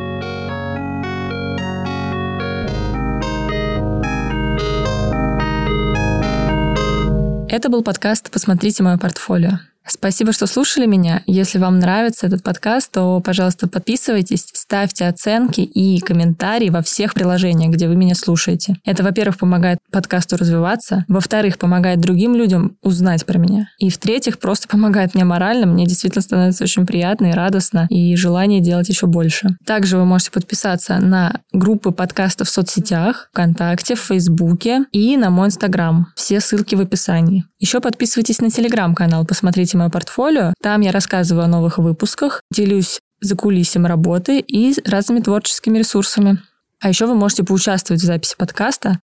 Это 7.52 7.68
был 7.68 7.84
подкаст 7.84 8.32
«Посмотрите 8.32 8.82
мое 8.82 8.98
портфолио». 8.98 9.60
Спасибо, 9.88 10.32
что 10.32 10.48
слушали 10.48 10.86
меня. 10.86 11.24
Если 11.26 11.58
вам 11.58 11.80
нравится 11.80 12.28
этот 12.28 12.44
подкаст, 12.44 12.92
то, 12.92 13.20
пожалуйста, 13.20 13.68
подписывайтесь, 13.68 14.46
ставьте 14.54 15.06
оценки 15.06 15.62
и 15.62 16.00
комментарии 16.00 16.70
во 16.70 16.82
всех 16.82 17.14
приложениях, 17.14 17.74
где 17.74 17.88
вы 17.88 17.96
меня 17.96 18.16
слушаете. 18.16 18.76
Это, 18.86 19.04
во-первых, 19.04 19.38
помогает 19.38 19.80
подкасту 19.92 20.38
развиваться, 20.38 21.06
во-вторых, 21.08 21.58
помогает 21.58 22.00
другим 22.00 22.36
людям 22.36 22.78
узнать 22.82 23.26
про 23.26 23.38
меня, 23.38 23.70
и, 23.80 23.90
в-третьих, 23.90 24.40
просто 24.40 24.68
помогает 24.68 25.16
мне 25.16 25.24
морально. 25.24 25.66
Мне 25.66 25.86
действительно 25.86 26.22
становится 26.22 26.64
очень 26.64 26.86
приятно 26.86 27.28
и 27.28 27.34
радостно, 27.34 27.88
и 27.90 28.16
желание 28.16 28.62
делать 28.62 28.90
еще 28.90 29.08
больше. 29.08 29.58
Также 29.66 29.98
вы 29.98 30.06
можете 30.06 30.32
подписаться 30.32 31.00
на 31.00 31.42
группы 31.52 31.92
подкастов 31.92 32.48
в 32.48 32.52
соцсетях, 32.52 33.30
ВКонтакте, 33.32 33.96
в 33.96 34.00
Фейсбуке 34.00 34.86
и 34.92 35.18
на 35.18 35.30
мой 35.30 35.48
Инстаграм. 35.48 36.08
Все 36.16 36.40
ссылки 36.40 36.76
в 36.76 36.82
описании. 36.82 37.46
Еще 37.60 37.80
подписывайтесь 37.80 38.42
на 38.42 38.50
Телеграм-канал, 38.50 39.26
посмотрите 39.26 39.71
мое 39.78 39.90
портфолио. 39.90 40.54
Там 40.62 40.82
я 40.82 40.92
рассказываю 40.92 41.46
о 41.46 41.48
новых 41.48 41.78
выпусках, 41.78 42.42
делюсь 42.52 43.00
за 43.22 43.36
кулисем 43.36 43.86
работы 43.86 44.40
и 44.40 44.74
разными 44.86 45.20
творческими 45.20 45.80
ресурсами. 45.80 46.40
А 46.80 46.90
еще 46.90 47.06
вы 47.06 47.16
можете 47.16 47.44
поучаствовать 47.44 48.02
в 48.02 48.06
записи 48.06 48.36
подкаста. 48.38 49.00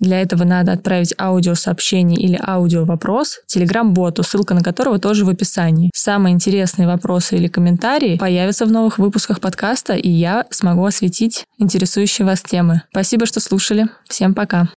Для 0.00 0.20
этого 0.20 0.44
надо 0.44 0.72
отправить 0.72 1.14
аудиосообщение 1.18 2.18
или 2.18 2.38
аудиовопрос 2.44 3.40
Телеграм-боту, 3.46 4.22
ссылка 4.22 4.52
на 4.52 4.60
которого 4.60 4.98
тоже 4.98 5.24
в 5.24 5.28
описании. 5.28 5.90
Самые 5.94 6.34
интересные 6.34 6.88
вопросы 6.88 7.36
или 7.36 7.46
комментарии 7.46 8.18
появятся 8.18 8.66
в 8.66 8.72
новых 8.72 8.98
выпусках 8.98 9.40
подкаста, 9.40 9.94
и 9.94 10.10
я 10.10 10.46
смогу 10.50 10.84
осветить 10.84 11.44
интересующие 11.58 12.26
вас 12.26 12.42
темы. 12.42 12.82
Спасибо, 12.90 13.24
что 13.24 13.40
слушали. 13.40 13.86
Всем 14.08 14.34
пока. 14.34 14.68